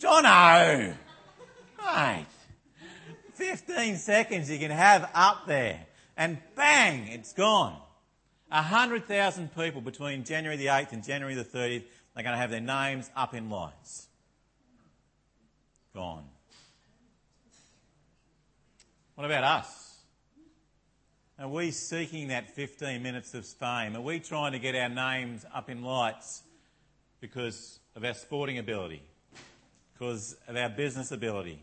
Jono! 0.00 0.94
Mate. 1.84 2.26
15 3.34 3.96
seconds 3.96 4.50
you 4.50 4.58
can 4.58 4.70
have 4.70 5.10
up 5.14 5.46
there 5.46 5.86
and 6.16 6.38
bang, 6.54 7.08
it's 7.08 7.32
gone. 7.32 7.76
100,000 8.48 9.54
people 9.54 9.80
between 9.80 10.24
January 10.24 10.56
the 10.56 10.66
8th 10.66 10.92
and 10.92 11.02
January 11.04 11.34
the 11.34 11.44
30th 11.44 11.84
are 12.16 12.22
going 12.22 12.32
to 12.32 12.38
have 12.38 12.50
their 12.50 12.60
names 12.60 13.10
up 13.16 13.34
in 13.34 13.50
lights. 13.50 14.06
Gone. 15.92 16.24
What 19.16 19.24
about 19.24 19.44
us? 19.44 19.98
Are 21.38 21.48
we 21.48 21.72
seeking 21.72 22.28
that 22.28 22.50
15 22.50 23.02
minutes 23.02 23.34
of 23.34 23.44
fame? 23.44 23.96
Are 23.96 24.00
we 24.00 24.20
trying 24.20 24.52
to 24.52 24.60
get 24.60 24.76
our 24.76 24.88
names 24.88 25.44
up 25.52 25.68
in 25.68 25.82
lights 25.82 26.42
because 27.20 27.80
of 27.96 28.04
our 28.04 28.14
sporting 28.14 28.58
ability, 28.58 29.02
because 29.92 30.36
of 30.46 30.56
our 30.56 30.68
business 30.68 31.10
ability, 31.10 31.60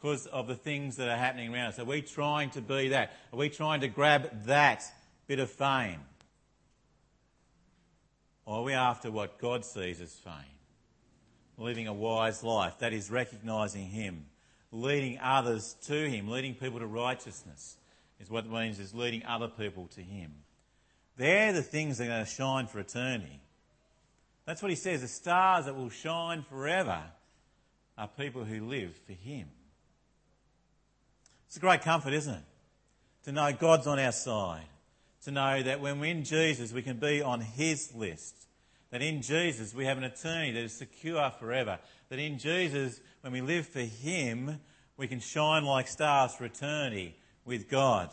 because 0.00 0.26
of 0.26 0.46
the 0.46 0.54
things 0.54 0.96
that 0.96 1.08
are 1.08 1.16
happening 1.16 1.52
around 1.52 1.68
us? 1.68 1.78
Are 1.78 1.84
we 1.84 2.02
trying 2.02 2.50
to 2.50 2.60
be 2.60 2.88
that? 2.88 3.12
Are 3.32 3.38
we 3.38 3.48
trying 3.48 3.80
to 3.80 3.88
grab 3.88 4.44
that 4.46 4.84
bit 5.26 5.40
of 5.40 5.50
fame? 5.50 6.00
Or 8.46 8.60
are 8.60 8.62
we 8.62 8.72
after 8.74 9.10
what 9.10 9.38
God 9.38 9.64
sees 9.64 10.00
as 10.00 10.12
fame? 10.14 10.32
Living 11.56 11.88
a 11.88 11.92
wise 11.92 12.44
life, 12.44 12.78
that 12.78 12.92
is 12.92 13.10
recognising 13.10 13.88
Him, 13.88 14.26
leading 14.70 15.18
others 15.20 15.74
to 15.86 16.08
Him, 16.08 16.28
leading 16.28 16.54
people 16.54 16.78
to 16.78 16.86
righteousness, 16.86 17.76
is 18.20 18.30
what 18.30 18.44
it 18.44 18.50
means 18.50 18.78
is 18.78 18.94
leading 18.94 19.24
other 19.26 19.48
people 19.48 19.88
to 19.88 20.00
Him. 20.00 20.32
They're 21.16 21.52
the 21.52 21.62
things 21.62 21.98
that 21.98 22.04
are 22.04 22.08
going 22.08 22.24
to 22.24 22.30
shine 22.30 22.68
for 22.68 22.78
eternity. 22.78 23.40
That's 24.44 24.62
what 24.62 24.70
He 24.70 24.76
says. 24.76 25.00
The 25.00 25.08
stars 25.08 25.64
that 25.64 25.76
will 25.76 25.90
shine 25.90 26.42
forever 26.42 27.02
are 27.98 28.08
people 28.08 28.44
who 28.44 28.64
live 28.66 28.96
for 29.04 29.12
Him. 29.12 29.48
It's 31.48 31.56
a 31.56 31.60
great 31.60 31.80
comfort, 31.80 32.12
isn't 32.12 32.34
it? 32.34 32.42
To 33.24 33.32
know 33.32 33.50
God's 33.52 33.86
on 33.86 33.98
our 33.98 34.12
side. 34.12 34.66
To 35.24 35.30
know 35.30 35.62
that 35.62 35.80
when 35.80 35.98
we're 35.98 36.10
in 36.10 36.22
Jesus, 36.22 36.72
we 36.74 36.82
can 36.82 36.98
be 36.98 37.22
on 37.22 37.40
His 37.40 37.94
list. 37.94 38.34
That 38.90 39.00
in 39.00 39.22
Jesus, 39.22 39.74
we 39.74 39.86
have 39.86 39.96
an 39.96 40.04
eternity 40.04 40.52
that 40.52 40.62
is 40.62 40.74
secure 40.74 41.30
forever. 41.38 41.78
That 42.10 42.18
in 42.18 42.38
Jesus, 42.38 43.00
when 43.22 43.32
we 43.32 43.40
live 43.40 43.66
for 43.66 43.80
Him, 43.80 44.60
we 44.98 45.08
can 45.08 45.20
shine 45.20 45.64
like 45.64 45.88
stars 45.88 46.34
for 46.34 46.44
eternity 46.44 47.16
with 47.46 47.70
God. 47.70 48.10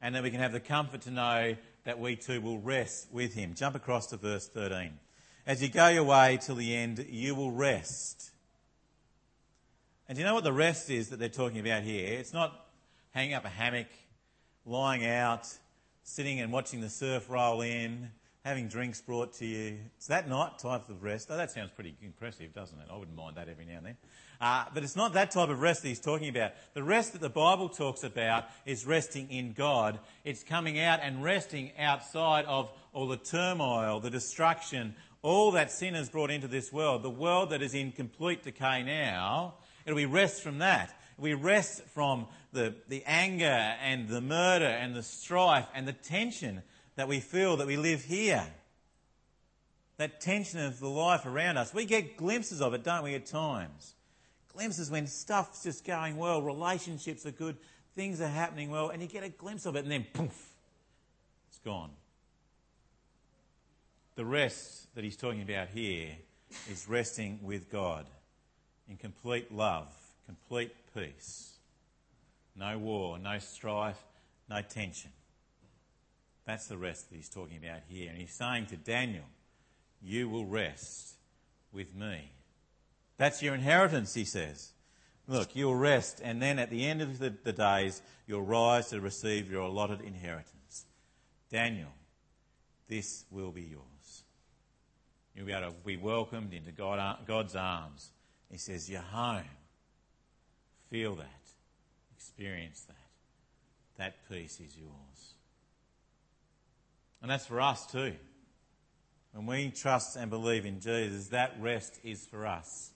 And 0.00 0.16
that 0.16 0.24
we 0.24 0.32
can 0.32 0.40
have 0.40 0.52
the 0.52 0.58
comfort 0.58 1.02
to 1.02 1.12
know 1.12 1.56
that 1.84 2.00
we 2.00 2.16
too 2.16 2.40
will 2.40 2.58
rest 2.58 3.06
with 3.12 3.34
Him. 3.34 3.54
Jump 3.54 3.76
across 3.76 4.08
to 4.08 4.16
verse 4.16 4.48
13. 4.48 4.98
As 5.46 5.62
you 5.62 5.68
go 5.68 5.86
your 5.86 6.04
way 6.04 6.40
till 6.42 6.56
the 6.56 6.74
end, 6.74 7.06
you 7.08 7.36
will 7.36 7.52
rest. 7.52 8.31
And 10.12 10.16
do 10.18 10.20
you 10.20 10.28
know 10.28 10.34
what 10.34 10.44
the 10.44 10.52
rest 10.52 10.90
is 10.90 11.08
that 11.08 11.18
they're 11.18 11.30
talking 11.30 11.58
about 11.58 11.84
here? 11.84 12.18
It's 12.18 12.34
not 12.34 12.66
hanging 13.12 13.32
up 13.32 13.46
a 13.46 13.48
hammock, 13.48 13.86
lying 14.66 15.06
out, 15.06 15.48
sitting 16.02 16.38
and 16.38 16.52
watching 16.52 16.82
the 16.82 16.90
surf 16.90 17.30
roll 17.30 17.62
in, 17.62 18.10
having 18.44 18.68
drinks 18.68 19.00
brought 19.00 19.32
to 19.36 19.46
you. 19.46 19.78
It's 19.96 20.08
that 20.08 20.28
not 20.28 20.58
type 20.58 20.90
of 20.90 21.02
rest. 21.02 21.28
Oh, 21.30 21.36
that 21.38 21.50
sounds 21.50 21.70
pretty 21.70 21.96
impressive, 22.02 22.52
doesn't 22.52 22.78
it? 22.78 22.88
I 22.92 22.96
wouldn't 22.98 23.16
mind 23.16 23.38
that 23.38 23.48
every 23.48 23.64
now 23.64 23.78
and 23.78 23.86
then. 23.86 23.96
Uh, 24.38 24.64
but 24.74 24.82
it's 24.82 24.96
not 24.96 25.14
that 25.14 25.30
type 25.30 25.48
of 25.48 25.62
rest 25.62 25.80
that 25.80 25.88
he's 25.88 25.98
talking 25.98 26.28
about. 26.28 26.52
The 26.74 26.82
rest 26.82 27.14
that 27.14 27.22
the 27.22 27.30
Bible 27.30 27.70
talks 27.70 28.04
about 28.04 28.44
is 28.66 28.84
resting 28.84 29.30
in 29.30 29.54
God. 29.54 29.98
It's 30.26 30.44
coming 30.44 30.78
out 30.78 31.00
and 31.02 31.24
resting 31.24 31.72
outside 31.78 32.44
of 32.44 32.70
all 32.92 33.08
the 33.08 33.16
turmoil, 33.16 33.98
the 33.98 34.10
destruction, 34.10 34.94
all 35.22 35.52
that 35.52 35.72
sin 35.72 35.94
has 35.94 36.10
brought 36.10 36.30
into 36.30 36.48
this 36.48 36.70
world. 36.70 37.02
The 37.02 37.08
world 37.08 37.48
that 37.48 37.62
is 37.62 37.72
in 37.72 37.92
complete 37.92 38.42
decay 38.42 38.82
now 38.82 39.54
It'll 39.84 39.96
be 39.96 40.06
rest 40.06 40.42
from 40.42 40.58
that. 40.58 40.94
We 41.18 41.34
rest 41.34 41.82
from 41.88 42.26
the, 42.52 42.74
the 42.88 43.02
anger 43.06 43.44
and 43.44 44.08
the 44.08 44.20
murder 44.20 44.66
and 44.66 44.94
the 44.94 45.02
strife 45.02 45.66
and 45.74 45.86
the 45.86 45.92
tension 45.92 46.62
that 46.96 47.08
we 47.08 47.20
feel 47.20 47.56
that 47.58 47.66
we 47.66 47.76
live 47.76 48.04
here. 48.04 48.46
That 49.98 50.20
tension 50.20 50.60
of 50.60 50.80
the 50.80 50.88
life 50.88 51.26
around 51.26 51.58
us. 51.58 51.72
We 51.72 51.84
get 51.84 52.16
glimpses 52.16 52.60
of 52.60 52.74
it, 52.74 52.82
don't 52.82 53.04
we, 53.04 53.14
at 53.14 53.26
times? 53.26 53.94
Glimpses 54.52 54.90
when 54.90 55.06
stuff's 55.06 55.62
just 55.62 55.84
going 55.84 56.16
well, 56.16 56.42
relationships 56.42 57.24
are 57.24 57.30
good, 57.30 57.56
things 57.94 58.20
are 58.20 58.28
happening 58.28 58.70
well, 58.70 58.90
and 58.90 59.00
you 59.00 59.08
get 59.08 59.22
a 59.22 59.28
glimpse 59.28 59.64
of 59.64 59.76
it, 59.76 59.80
and 59.80 59.90
then 59.90 60.06
poof, 60.12 60.54
it's 61.48 61.58
gone. 61.58 61.90
The 64.14 64.24
rest 64.24 64.94
that 64.94 65.04
he's 65.04 65.16
talking 65.16 65.40
about 65.40 65.68
here 65.68 66.10
is 66.70 66.86
resting 66.86 67.38
with 67.42 67.70
God 67.70 68.06
in 68.92 68.98
complete 68.98 69.50
love, 69.50 69.88
complete 70.26 70.70
peace. 70.94 71.54
No 72.54 72.76
war, 72.78 73.18
no 73.18 73.38
strife, 73.38 74.04
no 74.50 74.60
tension. 74.60 75.10
That's 76.46 76.66
the 76.66 76.76
rest 76.76 77.08
that 77.08 77.16
he's 77.16 77.30
talking 77.30 77.56
about 77.56 77.80
here. 77.88 78.10
And 78.10 78.18
he's 78.18 78.34
saying 78.34 78.66
to 78.66 78.76
Daniel, 78.76 79.24
You 80.02 80.28
will 80.28 80.44
rest 80.44 81.14
with 81.72 81.94
me. 81.94 82.32
That's 83.16 83.42
your 83.42 83.54
inheritance, 83.54 84.12
he 84.12 84.24
says. 84.24 84.72
Look, 85.26 85.56
you'll 85.56 85.76
rest, 85.76 86.20
and 86.22 86.42
then 86.42 86.58
at 86.58 86.68
the 86.68 86.84
end 86.84 87.00
of 87.00 87.18
the, 87.18 87.30
the 87.30 87.52
days, 87.52 88.02
you'll 88.26 88.42
rise 88.42 88.88
to 88.90 89.00
receive 89.00 89.50
your 89.50 89.62
allotted 89.62 90.02
inheritance. 90.02 90.84
Daniel, 91.50 91.92
this 92.88 93.24
will 93.30 93.52
be 93.52 93.62
yours. 93.62 94.24
You'll 95.34 95.46
be 95.46 95.52
able 95.52 95.70
to 95.70 95.76
be 95.86 95.96
welcomed 95.96 96.52
into 96.52 96.72
God, 96.72 97.18
God's 97.26 97.56
arms. 97.56 98.10
He 98.52 98.58
says, 98.58 98.88
You're 98.88 99.00
home. 99.00 99.42
Feel 100.90 101.16
that. 101.16 101.26
Experience 102.14 102.82
that. 102.82 102.96
That 103.96 104.28
peace 104.28 104.60
is 104.60 104.76
yours. 104.76 105.34
And 107.22 107.30
that's 107.30 107.46
for 107.46 107.60
us 107.60 107.86
too. 107.86 108.12
When 109.32 109.46
we 109.46 109.70
trust 109.70 110.16
and 110.16 110.30
believe 110.30 110.66
in 110.66 110.80
Jesus, 110.80 111.28
that 111.28 111.56
rest 111.60 111.98
is 112.04 112.26
for 112.26 112.46
us. 112.46 112.90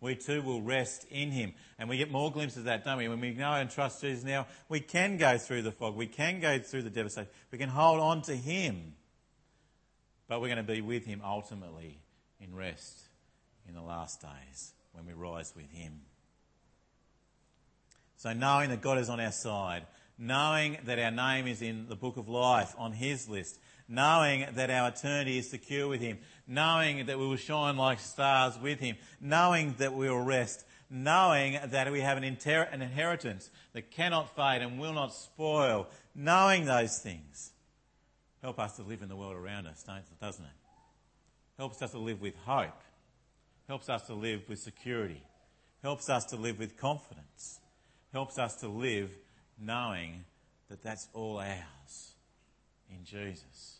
We 0.00 0.14
too 0.14 0.42
will 0.42 0.60
rest 0.60 1.06
in 1.10 1.30
Him. 1.30 1.54
And 1.78 1.88
we 1.88 1.96
get 1.96 2.10
more 2.10 2.30
glimpses 2.30 2.58
of 2.58 2.64
that, 2.64 2.84
don't 2.84 2.98
we? 2.98 3.08
When 3.08 3.20
we 3.20 3.32
know 3.32 3.54
and 3.54 3.70
trust 3.70 4.02
Jesus 4.02 4.24
now, 4.24 4.46
we 4.68 4.80
can 4.80 5.16
go 5.16 5.38
through 5.38 5.62
the 5.62 5.72
fog. 5.72 5.96
We 5.96 6.06
can 6.06 6.38
go 6.40 6.58
through 6.58 6.82
the 6.82 6.90
devastation. 6.90 7.30
We 7.50 7.56
can 7.56 7.70
hold 7.70 8.00
on 8.00 8.22
to 8.22 8.36
Him. 8.36 8.94
But 10.28 10.42
we're 10.42 10.48
going 10.48 10.58
to 10.64 10.72
be 10.72 10.82
with 10.82 11.06
Him 11.06 11.22
ultimately 11.24 12.02
in 12.40 12.54
rest 12.54 13.08
in 13.66 13.74
the 13.74 13.82
last 13.82 14.20
days 14.20 14.74
when 14.98 15.06
we 15.06 15.20
rise 15.20 15.52
with 15.54 15.70
Him. 15.70 16.00
So 18.16 18.32
knowing 18.32 18.70
that 18.70 18.80
God 18.80 18.98
is 18.98 19.08
on 19.08 19.20
our 19.20 19.32
side, 19.32 19.86
knowing 20.18 20.78
that 20.84 20.98
our 20.98 21.12
name 21.12 21.46
is 21.46 21.62
in 21.62 21.88
the 21.88 21.94
book 21.94 22.16
of 22.16 22.28
life 22.28 22.74
on 22.76 22.92
His 22.92 23.28
list, 23.28 23.58
knowing 23.88 24.46
that 24.54 24.70
our 24.70 24.88
eternity 24.88 25.38
is 25.38 25.48
secure 25.48 25.86
with 25.88 26.00
Him, 26.00 26.18
knowing 26.46 27.06
that 27.06 27.18
we 27.18 27.26
will 27.26 27.36
shine 27.36 27.76
like 27.76 28.00
stars 28.00 28.58
with 28.58 28.80
Him, 28.80 28.96
knowing 29.20 29.74
that 29.78 29.94
we 29.94 30.08
will 30.08 30.20
rest, 30.20 30.64
knowing 30.90 31.58
that 31.64 31.92
we 31.92 32.00
have 32.00 32.16
an, 32.16 32.24
inter- 32.24 32.68
an 32.72 32.82
inheritance 32.82 33.50
that 33.74 33.90
cannot 33.90 34.34
fade 34.34 34.62
and 34.62 34.80
will 34.80 34.92
not 34.94 35.14
spoil, 35.14 35.86
knowing 36.14 36.64
those 36.64 36.98
things. 36.98 37.52
Help 38.42 38.58
us 38.58 38.76
to 38.76 38.82
live 38.82 39.02
in 39.02 39.08
the 39.08 39.16
world 39.16 39.36
around 39.36 39.66
us, 39.66 39.84
doesn't 40.20 40.44
it? 40.44 40.50
Helps 41.56 41.82
us 41.82 41.92
to 41.92 41.98
live 41.98 42.20
with 42.20 42.34
hope. 42.44 42.80
Helps 43.68 43.88
us 43.88 44.02
to 44.06 44.14
live 44.14 44.48
with 44.48 44.58
security. 44.58 45.22
Helps 45.82 46.08
us 46.08 46.24
to 46.26 46.36
live 46.36 46.58
with 46.58 46.76
confidence. 46.76 47.60
Helps 48.12 48.38
us 48.38 48.56
to 48.56 48.68
live 48.68 49.10
knowing 49.60 50.24
that 50.68 50.82
that's 50.82 51.08
all 51.12 51.38
ours 51.38 52.14
in 52.90 53.04
Jesus. 53.04 53.76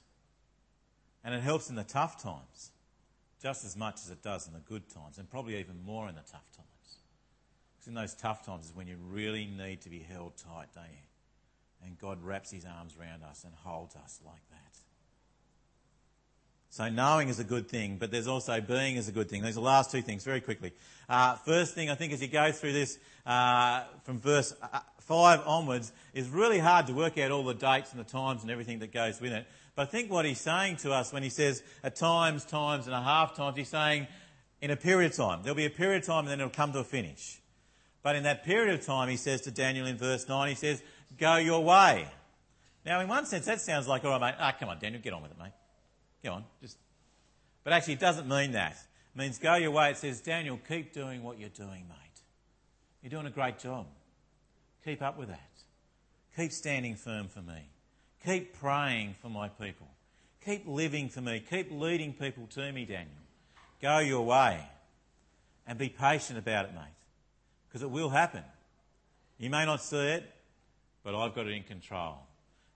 And 1.25 1.35
it 1.35 1.41
helps 1.41 1.71
in 1.71 1.77
the 1.77 1.85
tough 1.85 2.23
times 2.23 2.71
just 3.43 3.65
as 3.65 3.77
much 3.77 3.97
as 4.05 4.11
it 4.11 4.23
does 4.23 4.47
in 4.47 4.53
the 4.53 4.61
good 4.61 4.89
times, 4.89 5.19
and 5.19 5.31
probably 5.31 5.59
even 5.59 5.81
more 5.85 6.09
in 6.09 6.15
the 6.15 6.23
tough 6.23 6.51
times. 6.57 6.99
Because 7.77 7.87
in 7.87 7.95
those 7.95 8.15
tough 8.15 8.45
times 8.45 8.67
is 8.67 8.75
when 8.75 8.89
you 8.89 8.97
really 9.11 9.47
need 9.47 9.81
to 9.83 9.91
be 9.91 10.01
held 10.01 10.37
tight, 10.37 10.67
don't 10.75 10.85
you? 10.85 11.87
And 11.87 11.99
God 11.99 12.23
wraps 12.23 12.51
his 12.51 12.65
arms 12.65 12.97
around 13.01 13.23
us 13.23 13.45
and 13.45 13.55
holds 13.55 13.95
us 13.95 14.21
like. 14.27 14.48
So 16.71 16.89
knowing 16.89 17.29
is 17.29 17.39
a 17.39 17.45
good 17.45 17.69
thing, 17.69 17.97
but 17.99 18.11
there's 18.11 18.29
also 18.29 18.61
being 18.61 18.97
is 18.97 19.09
a 19.09 19.13
good 19.13 19.29
thing. 19.29 19.43
These 19.43 19.53
are 19.53 19.61
the 19.61 19.67
last 19.67 19.91
two 19.91 20.03
things, 20.03 20.25
very 20.25 20.41
quickly. 20.41 20.73
Uh, 21.09 21.37
first 21.37 21.75
thing, 21.75 21.89
I 21.89 21.95
think, 21.95 22.13
as 22.13 22.21
you 22.21 22.29
go 22.29 22.53
through 22.53 22.75
this 22.75 22.99
uh, 23.25 23.85
from 24.05 24.19
verse 24.19 24.55
uh, 24.63 24.81
5 25.01 25.47
onwards, 25.47 25.93
is 26.13 26.29
really 26.29 26.59
hard 26.59 26.87
to 26.89 26.93
work 26.93 27.17
out 27.17 27.31
all 27.31 27.43
the 27.43 27.55
dates 27.55 27.93
and 27.93 28.01
the 28.01 28.05
times 28.05 28.43
and 28.43 28.51
everything 28.51 28.81
that 28.81 28.93
goes 28.93 29.21
with 29.21 29.33
it. 29.33 29.47
But 29.75 29.89
I 29.89 29.91
think 29.91 30.13
what 30.13 30.27
he's 30.27 30.41
saying 30.41 30.77
to 30.79 30.93
us 30.93 31.13
when 31.13 31.23
he 31.23 31.31
says 31.31 31.63
at 31.83 31.97
times, 31.97 32.45
times 32.45 32.87
and 32.87 32.95
a 32.95 33.01
half 33.01 33.35
times, 33.35 33.57
he's 33.57 33.69
saying 33.69 34.07
in 34.61 34.71
a 34.71 34.77
period 34.77 35.13
of 35.13 35.17
time. 35.17 35.41
There'll 35.43 35.57
be 35.57 35.67
a 35.67 35.71
period 35.71 36.03
of 36.03 36.07
time 36.07 36.25
and 36.25 36.29
then 36.29 36.41
it'll 36.41 36.51
come 36.51 36.73
to 36.73 36.81
a 36.81 36.85
finish. 36.85 37.41
But 38.03 38.17
in 38.17 38.25
that 38.25 38.45
period 38.45 38.75
of 38.75 38.85
time, 38.85 39.09
he 39.09 39.17
says 39.17 39.41
to 39.43 39.51
Daniel 39.51 39.87
in 39.87 39.97
verse 39.97 40.29
9, 40.29 40.49
he 40.49 40.55
says, 40.55 40.83
go 41.17 41.37
your 41.37 41.63
way. 41.65 42.09
Now, 42.85 43.01
in 43.01 43.09
one 43.09 43.27
sense, 43.27 43.47
that 43.47 43.61
sounds 43.61 43.89
like, 43.89 44.05
all 44.05 44.11
right, 44.11 44.21
mate, 44.21 44.35
ah, 44.39 44.55
come 44.59 44.69
on, 44.69 44.79
Daniel, 44.79 45.01
get 45.01 45.13
on 45.13 45.23
with 45.23 45.31
it, 45.31 45.39
mate. 45.39 45.53
Go 46.23 46.33
on, 46.33 46.45
just. 46.61 46.77
But 47.65 47.73
actually, 47.73 47.95
it 47.95 48.01
doesn't 48.01 48.29
mean 48.29 48.53
that. 48.53 48.73
It 48.73 49.19
means 49.19 49.39
go 49.39 49.55
your 49.55 49.71
way. 49.71 49.91
It 49.91 49.97
says, 49.97 50.21
Daniel, 50.21 50.59
keep 50.69 50.93
doing 50.93 51.23
what 51.23 51.39
you're 51.39 51.49
doing, 51.49 51.85
mate. 51.89 52.21
You're 53.03 53.11
doing 53.11 53.27
a 53.27 53.31
great 53.31 53.59
job. 53.59 53.87
Keep 54.85 55.03
up 55.03 55.19
with 55.19 55.29
that. 55.29 55.41
Keep 56.37 56.53
standing 56.53 56.95
firm 56.95 57.29
for 57.29 57.41
me. 57.41 57.69
Keep 58.25 58.59
praying 58.59 59.15
for 59.21 59.29
my 59.29 59.49
people. 59.49 59.89
Keep 60.45 60.67
living 60.67 61.09
for 61.09 61.21
me. 61.21 61.43
Keep 61.49 61.71
leading 61.73 62.13
people 62.13 62.47
to 62.51 62.73
me, 62.73 62.85
Daniel. 62.85 63.11
Go 63.81 63.99
your 63.99 64.25
way 64.25 64.61
and 65.67 65.79
be 65.79 65.89
patient 65.89 66.39
about 66.39 66.65
it, 66.65 66.75
mate, 66.75 66.83
because 67.69 67.83
it 67.83 67.91
will 67.91 68.09
happen. 68.09 68.43
You 69.39 69.51
may 69.51 69.67
not 69.67 69.83
see 69.83 69.97
it, 69.97 70.29
but 71.05 71.15
I've 71.15 71.35
got 71.35 71.47
it 71.47 71.53
in 71.53 71.63
control. 71.63 72.17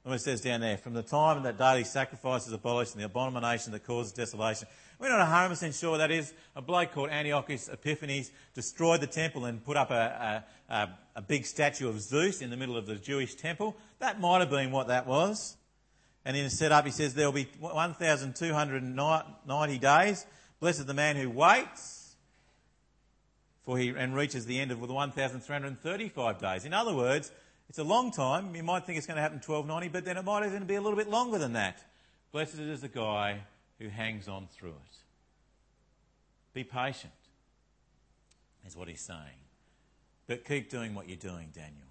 Look 0.05 0.17
it 0.17 0.21
says 0.21 0.41
down 0.41 0.61
there, 0.61 0.77
from 0.77 0.95
the 0.95 1.03
time 1.03 1.45
that 1.45 1.59
daily 1.59 1.85
sacrifice 1.85 2.49
is 2.49 2.53
abolished 2.53 2.95
and 2.95 3.01
the 3.01 3.07
abomination 3.07 3.71
that 3.73 3.87
causes 3.87 4.11
desolation. 4.13 4.67
We're 4.99 5.17
not 5.17 5.29
100% 5.29 5.79
sure 5.79 5.97
that 5.99 6.11
is. 6.11 6.35
A 6.57 6.63
bloke 6.63 6.91
called 6.93 7.11
Antiochus 7.11 7.69
Epiphanes 7.69 8.33
destroyed 8.53 9.01
the 9.01 9.07
temple 9.07 9.45
and 9.45 9.65
put 9.65 9.77
up 9.77 9.93
a, 9.93 10.45
a, 10.69 10.89
a 11.15 11.23
big 11.23 11.47
statue 11.47 11.89
of 11.89 12.01
Zeus 12.01 12.43
in 12.43 12.51
the 12.51 12.57
middle 12.57 12.77
of 12.77 12.87
the 12.87 12.97
Jewish 12.97 13.37
temple. 13.37 13.77
That 14.01 14.19
might 14.21 14.41
have 14.41 14.51
been 14.51 14.73
what 14.73 14.89
that 14.89 15.07
was. 15.07 15.57
And 16.25 16.37
in 16.37 16.43
the 16.45 16.51
setup, 16.51 16.85
he 16.85 16.91
says 16.91 17.15
there 17.15 17.27
will 17.27 17.33
be 17.33 17.49
1,290 17.61 19.79
days. 19.79 20.27
Blessed 20.59 20.85
the 20.87 20.95
man 20.95 21.15
who 21.17 21.31
waits 21.31 22.03
for 23.65 23.79
he 23.79 23.91
and 23.91 24.15
reaches 24.15 24.47
the 24.47 24.59
end 24.59 24.71
of 24.71 24.81
the 24.81 24.93
1,335 24.93 26.39
days. 26.39 26.65
In 26.65 26.75
other 26.75 26.95
words, 26.95 27.31
it's 27.73 27.79
a 27.79 27.85
long 27.85 28.11
time. 28.11 28.55
You 28.55 28.63
might 28.63 28.85
think 28.85 28.99
it's 28.99 29.07
going 29.07 29.17
to 29.17 29.23
happen 29.23 29.39
1290, 29.39 29.89
but 29.89 30.05
then 30.05 30.19
it 30.19 30.25
might 30.27 30.45
even 30.45 30.67
be 30.67 30.75
a 30.75 30.81
little 30.83 30.99
bit 30.99 31.09
longer 31.09 31.39
than 31.39 31.55
that. 31.55 31.83
Blessed 32.31 32.59
is 32.59 32.83
the 32.83 32.89
guy 32.89 33.41
who 33.79 33.89
hangs 33.89 34.29
on 34.29 34.47
through 34.53 34.73
it. 34.73 34.97
Be 36.53 36.65
patient, 36.65 37.15
is 38.67 38.77
what 38.77 38.89
he's 38.89 39.01
saying. 39.01 39.41
But 40.27 40.45
keep 40.45 40.69
doing 40.69 40.95
what 40.95 41.09
you're 41.09 41.17
doing, 41.17 41.49
Daniel. 41.55 41.89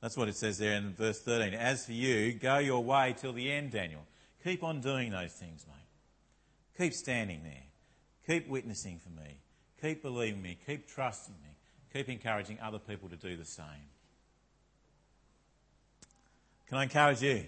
That's 0.00 0.16
what 0.16 0.26
it 0.26 0.34
says 0.34 0.58
there 0.58 0.72
in 0.72 0.92
verse 0.92 1.20
13. 1.20 1.54
As 1.54 1.86
for 1.86 1.92
you, 1.92 2.32
go 2.32 2.58
your 2.58 2.82
way 2.82 3.14
till 3.16 3.32
the 3.32 3.52
end, 3.52 3.70
Daniel. 3.70 4.02
Keep 4.42 4.64
on 4.64 4.80
doing 4.80 5.12
those 5.12 5.30
things, 5.30 5.64
mate. 5.68 6.84
Keep 6.84 6.94
standing 6.94 7.44
there. 7.44 7.62
Keep 8.26 8.48
witnessing 8.48 8.98
for 8.98 9.10
me. 9.10 9.38
Keep 9.80 10.02
believing 10.02 10.42
me. 10.42 10.58
Keep 10.66 10.88
trusting 10.88 11.36
me. 11.44 11.50
Keep 11.92 12.08
encouraging 12.08 12.58
other 12.60 12.80
people 12.80 13.08
to 13.08 13.14
do 13.14 13.36
the 13.36 13.44
same. 13.44 13.86
Can 16.68 16.78
I 16.78 16.82
encourage 16.82 17.22
you? 17.22 17.44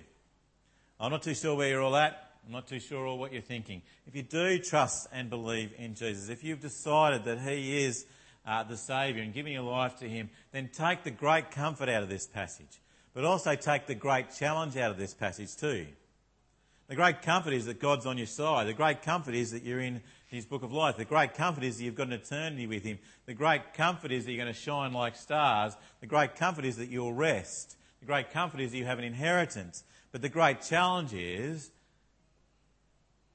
I'm 1.01 1.11
not 1.11 1.23
too 1.23 1.35
sure 1.35 1.57
where 1.57 1.69
you're 1.69 1.83
all 1.83 1.97
at. 1.97 2.31
I'm 2.47 2.53
not 2.53 2.69
too 2.69 2.79
sure 2.79 3.07
all 3.07 3.19
what 3.19 3.33
you're 3.33 3.43
thinking. 3.43 3.83
If 4.07 4.15
you 4.15 4.23
do 4.23 4.59
trust 4.59 5.09
and 5.13 5.29
believe 5.29 5.73
in 5.77 5.95
Jesus, 5.95 6.29
if 6.29 6.45
you've 6.45 6.61
decided 6.61 7.25
that 7.25 7.41
He 7.41 7.85
is 7.85 8.07
uh, 8.47 8.63
the 8.63 8.77
Saviour 8.77 9.25
and 9.25 9.35
giving 9.35 9.53
your 9.53 9.63
life 9.63 9.97
to 9.97 10.09
Him, 10.09 10.31
then 10.53 10.71
take 10.73 11.03
the 11.03 11.11
great 11.11 11.51
comfort 11.51 11.89
out 11.89 12.03
of 12.03 12.09
this 12.09 12.27
passage. 12.27 12.81
But 13.13 13.25
also 13.25 13.55
take 13.57 13.87
the 13.87 13.95
great 13.95 14.35
challenge 14.39 14.77
out 14.77 14.93
of 14.93 14.99
this 14.99 15.15
passage 15.15 15.57
too. 15.57 15.87
The 16.87 16.95
great 16.95 17.21
comfort 17.21 17.53
is 17.53 17.67
that 17.67 17.81
God's 17.81 18.07
on 18.07 18.17
your 18.17 18.27
side. 18.27 18.67
The 18.67 18.73
great 18.73 19.03
comfort 19.03 19.35
is 19.35 19.51
that 19.51 19.65
you're 19.65 19.81
in 19.81 20.01
His 20.29 20.47
book 20.47 20.63
of 20.63 20.73
life. 20.73 20.97
The 20.97 21.05
great 21.05 21.35
comfort 21.35 21.65
is 21.65 21.77
that 21.77 21.85
you've 21.85 21.97
got 21.97 22.07
an 22.07 22.15
eternity 22.15 22.67
with 22.67 22.85
Him. 22.85 22.99
The 23.27 23.35
great 23.35 23.75
comfort 23.75 24.13
is 24.13 24.25
that 24.25 24.33
you're 24.33 24.45
going 24.45 24.55
to 24.55 24.59
shine 24.59 24.93
like 24.93 25.17
stars. 25.17 25.75
The 26.01 26.07
great 26.07 26.37
comfort 26.37 26.65
is 26.65 26.77
that 26.77 26.89
you'll 26.89 27.13
rest. 27.13 27.77
The 28.01 28.07
great 28.07 28.31
comfort 28.31 28.61
is 28.61 28.73
that 28.73 28.79
you 28.79 28.85
have 28.85 28.99
an 28.99 29.05
inheritance. 29.05 29.85
But 30.13 30.23
the 30.23 30.29
great 30.29 30.63
challenge 30.63 31.13
is 31.13 31.71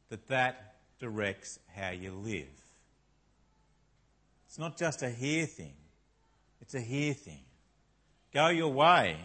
that 0.09 0.27
that 0.27 0.75
directs 0.99 1.59
how 1.75 1.89
you 1.89 2.11
live. 2.11 2.47
It's 4.47 4.59
not 4.59 4.77
just 4.77 5.01
a 5.01 5.09
here 5.09 5.45
thing, 5.45 5.73
it's 6.61 6.75
a 6.75 6.79
here 6.79 7.13
thing. 7.13 7.41
Go 8.33 8.47
your 8.47 8.71
way, 8.71 9.17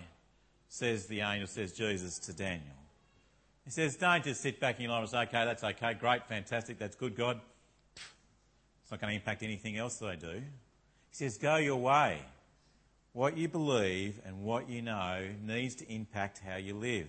says 0.69 1.07
the 1.07 1.21
angel, 1.21 1.47
says 1.47 1.73
Jesus 1.73 2.19
to 2.21 2.33
Daniel. 2.33 2.75
He 3.65 3.71
says, 3.71 3.97
don't 3.97 4.25
just 4.25 4.41
sit 4.41 4.61
back 4.61 4.77
in 4.77 4.85
your 4.85 4.93
life 4.93 5.03
and 5.03 5.11
say, 5.11 5.19
okay, 5.19 5.45
that's 5.45 5.63
okay, 5.63 5.95
great, 5.95 6.27
fantastic, 6.27 6.79
that's 6.79 6.97
good, 6.97 7.15
God. 7.15 7.41
It's 8.83 8.91
not 8.91 9.01
going 9.01 9.11
to 9.11 9.17
impact 9.17 9.43
anything 9.43 9.77
else 9.77 9.97
that 9.97 10.09
I 10.09 10.17
do. 10.17 10.33
He 10.33 10.43
says, 11.13 11.37
go 11.37 11.57
your 11.57 11.77
way. 11.77 12.23
What 13.19 13.37
you 13.37 13.49
believe 13.49 14.21
and 14.25 14.45
what 14.45 14.71
you 14.71 14.81
know 14.81 15.27
needs 15.45 15.75
to 15.75 15.93
impact 15.93 16.39
how 16.39 16.55
you 16.55 16.75
live. 16.75 17.09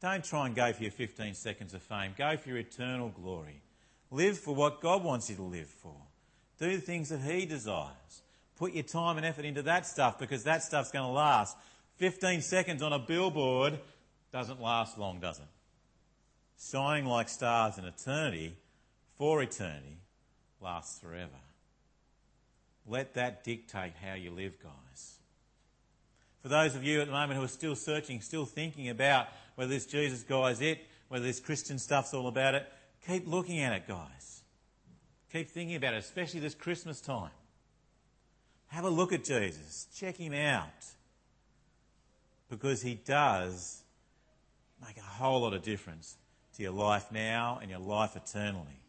Don't 0.00 0.22
try 0.22 0.46
and 0.46 0.54
go 0.54 0.72
for 0.72 0.84
your 0.84 0.92
15 0.92 1.34
seconds 1.34 1.74
of 1.74 1.82
fame. 1.82 2.12
Go 2.16 2.36
for 2.36 2.50
your 2.50 2.58
eternal 2.58 3.08
glory. 3.08 3.60
Live 4.12 4.38
for 4.38 4.54
what 4.54 4.80
God 4.80 5.02
wants 5.02 5.28
you 5.28 5.34
to 5.34 5.42
live 5.42 5.66
for. 5.66 5.96
Do 6.60 6.76
the 6.76 6.80
things 6.80 7.08
that 7.08 7.18
He 7.22 7.44
desires. 7.44 8.22
Put 8.56 8.72
your 8.72 8.84
time 8.84 9.16
and 9.16 9.26
effort 9.26 9.44
into 9.44 9.62
that 9.62 9.84
stuff 9.88 10.16
because 10.16 10.44
that 10.44 10.62
stuff's 10.62 10.92
going 10.92 11.06
to 11.06 11.10
last. 11.10 11.56
15 11.96 12.40
seconds 12.40 12.80
on 12.80 12.92
a 12.92 13.00
billboard 13.00 13.80
doesn't 14.32 14.62
last 14.62 14.96
long, 14.96 15.18
does 15.18 15.40
it? 15.40 15.44
Shining 16.70 17.06
like 17.06 17.28
stars 17.28 17.78
in 17.78 17.84
eternity, 17.84 18.54
for 19.18 19.42
eternity, 19.42 19.98
lasts 20.60 21.00
forever. 21.00 21.40
Let 22.86 23.14
that 23.14 23.44
dictate 23.44 23.94
how 24.02 24.14
you 24.14 24.30
live, 24.30 24.54
guys. 24.62 25.14
For 26.42 26.48
those 26.48 26.74
of 26.74 26.84
you 26.84 27.00
at 27.00 27.06
the 27.06 27.12
moment 27.12 27.38
who 27.38 27.44
are 27.44 27.48
still 27.48 27.74
searching, 27.74 28.20
still 28.20 28.44
thinking 28.44 28.90
about 28.90 29.28
whether 29.54 29.70
this 29.70 29.86
Jesus 29.86 30.22
guy 30.22 30.50
is 30.50 30.60
it, 30.60 30.86
whether 31.08 31.24
this 31.24 31.40
Christian 31.40 31.78
stuff's 31.78 32.12
all 32.12 32.28
about 32.28 32.54
it, 32.54 32.70
keep 33.06 33.26
looking 33.26 33.60
at 33.60 33.72
it, 33.72 33.88
guys. 33.88 34.42
Keep 35.32 35.50
thinking 35.50 35.76
about 35.76 35.94
it, 35.94 35.98
especially 35.98 36.40
this 36.40 36.54
Christmas 36.54 37.00
time. 37.00 37.30
Have 38.68 38.84
a 38.84 38.90
look 38.90 39.12
at 39.12 39.24
Jesus. 39.24 39.86
Check 39.96 40.16
him 40.16 40.34
out. 40.34 40.68
Because 42.50 42.82
he 42.82 42.94
does 42.94 43.82
make 44.86 44.96
a 44.96 45.00
whole 45.00 45.40
lot 45.40 45.54
of 45.54 45.62
difference 45.62 46.16
to 46.56 46.62
your 46.62 46.72
life 46.72 47.10
now 47.10 47.58
and 47.60 47.70
your 47.70 47.80
life 47.80 48.16
eternally. 48.16 48.80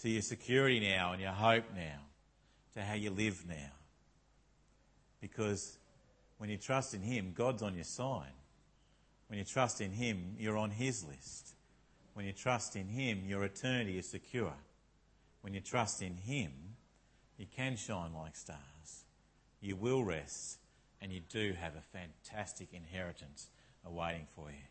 To 0.00 0.08
your 0.08 0.22
security 0.22 0.80
now 0.80 1.12
and 1.12 1.20
your 1.20 1.32
hope 1.32 1.64
now. 1.74 1.98
To 2.74 2.82
how 2.82 2.94
you 2.94 3.10
live 3.10 3.44
now. 3.48 3.72
Because 5.20 5.78
when 6.38 6.48
you 6.48 6.56
trust 6.56 6.94
in 6.94 7.02
him, 7.02 7.32
God's 7.34 7.62
on 7.62 7.74
your 7.74 7.84
side. 7.84 8.32
When 9.28 9.38
you 9.38 9.44
trust 9.44 9.80
in 9.80 9.90
him, 9.90 10.36
you're 10.38 10.56
on 10.56 10.70
his 10.70 11.04
list. 11.04 11.54
When 12.14 12.24
you 12.24 12.32
trust 12.32 12.76
in 12.76 12.88
him, 12.88 13.24
your 13.26 13.44
eternity 13.44 13.98
is 13.98 14.08
secure. 14.08 14.54
When 15.42 15.54
you 15.54 15.60
trust 15.60 16.02
in 16.02 16.16
him, 16.16 16.52
you 17.36 17.46
can 17.54 17.76
shine 17.76 18.12
like 18.14 18.36
stars. 18.36 19.04
You 19.60 19.76
will 19.76 20.04
rest, 20.04 20.58
and 21.00 21.12
you 21.12 21.20
do 21.28 21.54
have 21.60 21.74
a 21.74 21.98
fantastic 21.98 22.68
inheritance 22.72 23.48
awaiting 23.84 24.26
for 24.34 24.50
you. 24.50 24.66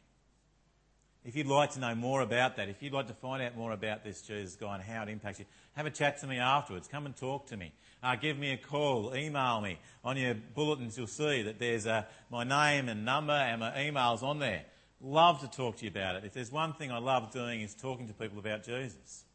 If 1.25 1.35
you'd 1.35 1.47
like 1.47 1.71
to 1.71 1.79
know 1.79 1.93
more 1.93 2.21
about 2.21 2.55
that, 2.55 2.69
if 2.69 2.81
you'd 2.81 2.93
like 2.93 3.07
to 3.07 3.13
find 3.13 3.43
out 3.43 3.57
more 3.57 3.73
about 3.73 4.03
this 4.03 4.21
Jesus 4.21 4.55
guy 4.55 4.75
and 4.75 4.83
how 4.83 5.03
it 5.03 5.09
impacts 5.09 5.39
you, 5.39 5.45
have 5.73 5.85
a 5.85 5.91
chat 5.91 6.19
to 6.21 6.27
me 6.27 6.37
afterwards. 6.37 6.87
Come 6.87 7.05
and 7.05 7.15
talk 7.15 7.47
to 7.47 7.57
me. 7.57 7.73
Uh, 8.01 8.15
give 8.15 8.37
me 8.37 8.51
a 8.53 8.57
call. 8.57 9.13
Email 9.15 9.59
me. 9.59 9.77
On 10.03 10.15
your 10.15 10.35
bulletins, 10.35 10.97
you'll 10.97 11.07
see 11.07 11.41
that 11.41 11.59
there's 11.59 11.85
uh, 11.85 12.03
my 12.31 12.43
name 12.43 12.87
and 12.87 13.03
number 13.03 13.33
and 13.33 13.59
my 13.59 13.71
emails 13.71 14.23
on 14.23 14.39
there. 14.39 14.63
Love 15.01 15.41
to 15.41 15.47
talk 15.47 15.77
to 15.77 15.85
you 15.85 15.91
about 15.91 16.15
it. 16.15 16.23
If 16.23 16.33
there's 16.33 16.51
one 16.51 16.73
thing 16.73 16.91
I 16.91 16.99
love 16.99 17.31
doing 17.31 17.61
is 17.61 17.75
talking 17.75 18.07
to 18.07 18.13
people 18.13 18.39
about 18.39 18.63
Jesus 18.63 19.25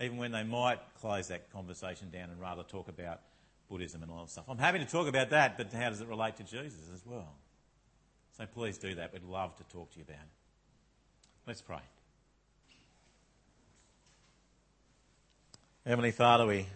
even 0.00 0.16
when 0.16 0.32
they 0.32 0.44
might 0.44 0.78
close 1.00 1.28
that 1.28 1.50
conversation 1.52 2.10
down 2.10 2.30
and 2.30 2.40
rather 2.40 2.62
talk 2.62 2.88
about 2.88 3.20
Buddhism 3.68 4.02
and 4.02 4.10
all 4.10 4.20
that 4.20 4.30
stuff. 4.30 4.44
I'm 4.48 4.58
happy 4.58 4.78
to 4.78 4.84
talk 4.84 5.08
about 5.08 5.30
that, 5.30 5.56
but 5.56 5.72
how 5.72 5.90
does 5.90 6.00
it 6.00 6.08
relate 6.08 6.36
to 6.36 6.44
Jesus 6.44 6.88
as 6.94 7.04
well? 7.04 7.34
So 8.36 8.46
please 8.46 8.78
do 8.78 8.94
that. 8.94 9.12
We'd 9.12 9.24
love 9.24 9.56
to 9.56 9.64
talk 9.64 9.90
to 9.92 9.98
you 9.98 10.04
about 10.04 10.22
it. 10.22 10.37
Let's 11.48 11.62
pray. 11.62 11.78
Heavenly 15.86 16.10
Father, 16.10 16.44
we 16.44 16.66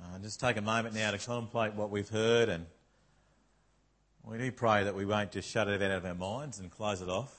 uh, 0.00 0.20
just 0.20 0.38
take 0.38 0.56
a 0.56 0.62
moment 0.62 0.94
now 0.94 1.10
to 1.10 1.18
contemplate 1.18 1.74
what 1.74 1.90
we've 1.90 2.08
heard, 2.08 2.48
and 2.48 2.66
we 4.22 4.38
do 4.38 4.52
pray 4.52 4.84
that 4.84 4.94
we 4.94 5.04
won't 5.04 5.32
just 5.32 5.50
shut 5.50 5.66
it 5.66 5.82
out 5.82 5.90
of 5.90 6.04
our 6.04 6.14
minds 6.14 6.60
and 6.60 6.70
close 6.70 7.02
it 7.02 7.08
off. 7.08 7.36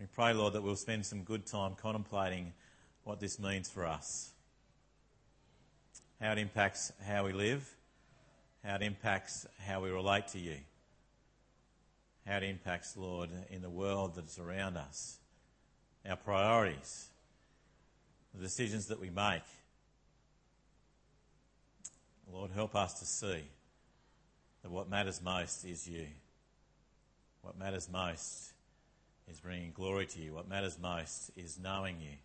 We 0.00 0.06
pray, 0.06 0.32
Lord, 0.32 0.54
that 0.54 0.64
we'll 0.64 0.74
spend 0.74 1.06
some 1.06 1.22
good 1.22 1.46
time 1.46 1.76
contemplating 1.80 2.54
what 3.04 3.20
this 3.20 3.38
means 3.38 3.70
for 3.70 3.86
us, 3.86 4.32
how 6.20 6.32
it 6.32 6.38
impacts 6.38 6.92
how 7.06 7.24
we 7.24 7.32
live, 7.32 7.72
how 8.64 8.74
it 8.74 8.82
impacts 8.82 9.46
how 9.64 9.80
we 9.80 9.90
relate 9.90 10.26
to 10.32 10.40
you, 10.40 10.56
how 12.26 12.36
it 12.36 12.44
impacts, 12.44 12.96
Lord, 12.96 13.30
in 13.50 13.62
the 13.62 13.70
world 13.70 14.14
that's 14.14 14.38
around 14.38 14.76
us, 14.76 15.18
our 16.08 16.16
priorities, 16.16 17.08
the 18.34 18.42
decisions 18.42 18.86
that 18.86 19.00
we 19.00 19.10
make. 19.10 19.42
Lord, 22.32 22.50
help 22.54 22.74
us 22.74 22.94
to 23.00 23.04
see 23.04 23.42
that 24.62 24.70
what 24.70 24.88
matters 24.88 25.20
most 25.22 25.64
is 25.64 25.86
you. 25.86 26.06
What 27.42 27.58
matters 27.58 27.88
most 27.92 28.52
is 29.28 29.40
bringing 29.40 29.72
glory 29.72 30.06
to 30.06 30.20
you. 30.20 30.32
What 30.32 30.48
matters 30.48 30.78
most 30.80 31.30
is 31.36 31.58
knowing 31.58 32.00
you. 32.00 32.16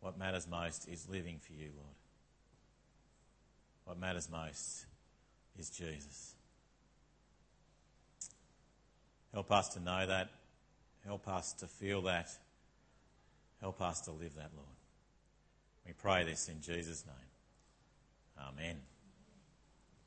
What 0.00 0.18
matters 0.18 0.46
most 0.48 0.88
is 0.88 1.08
living 1.08 1.40
for 1.40 1.52
you, 1.52 1.70
Lord. 1.74 1.96
What 3.84 3.98
matters 3.98 4.28
most 4.30 4.86
is 5.58 5.70
Jesus. 5.70 6.34
Help 9.32 9.50
us 9.52 9.68
to 9.70 9.80
know 9.80 10.06
that. 10.06 10.30
Help 11.04 11.28
us 11.28 11.52
to 11.54 11.66
feel 11.66 12.02
that. 12.02 12.28
Help 13.60 13.80
us 13.80 14.00
to 14.02 14.12
live 14.12 14.34
that, 14.36 14.50
Lord. 14.54 14.68
We 15.86 15.92
pray 15.92 16.24
this 16.24 16.48
in 16.48 16.60
Jesus' 16.60 17.04
name. 17.06 18.46
Amen. 18.48 18.76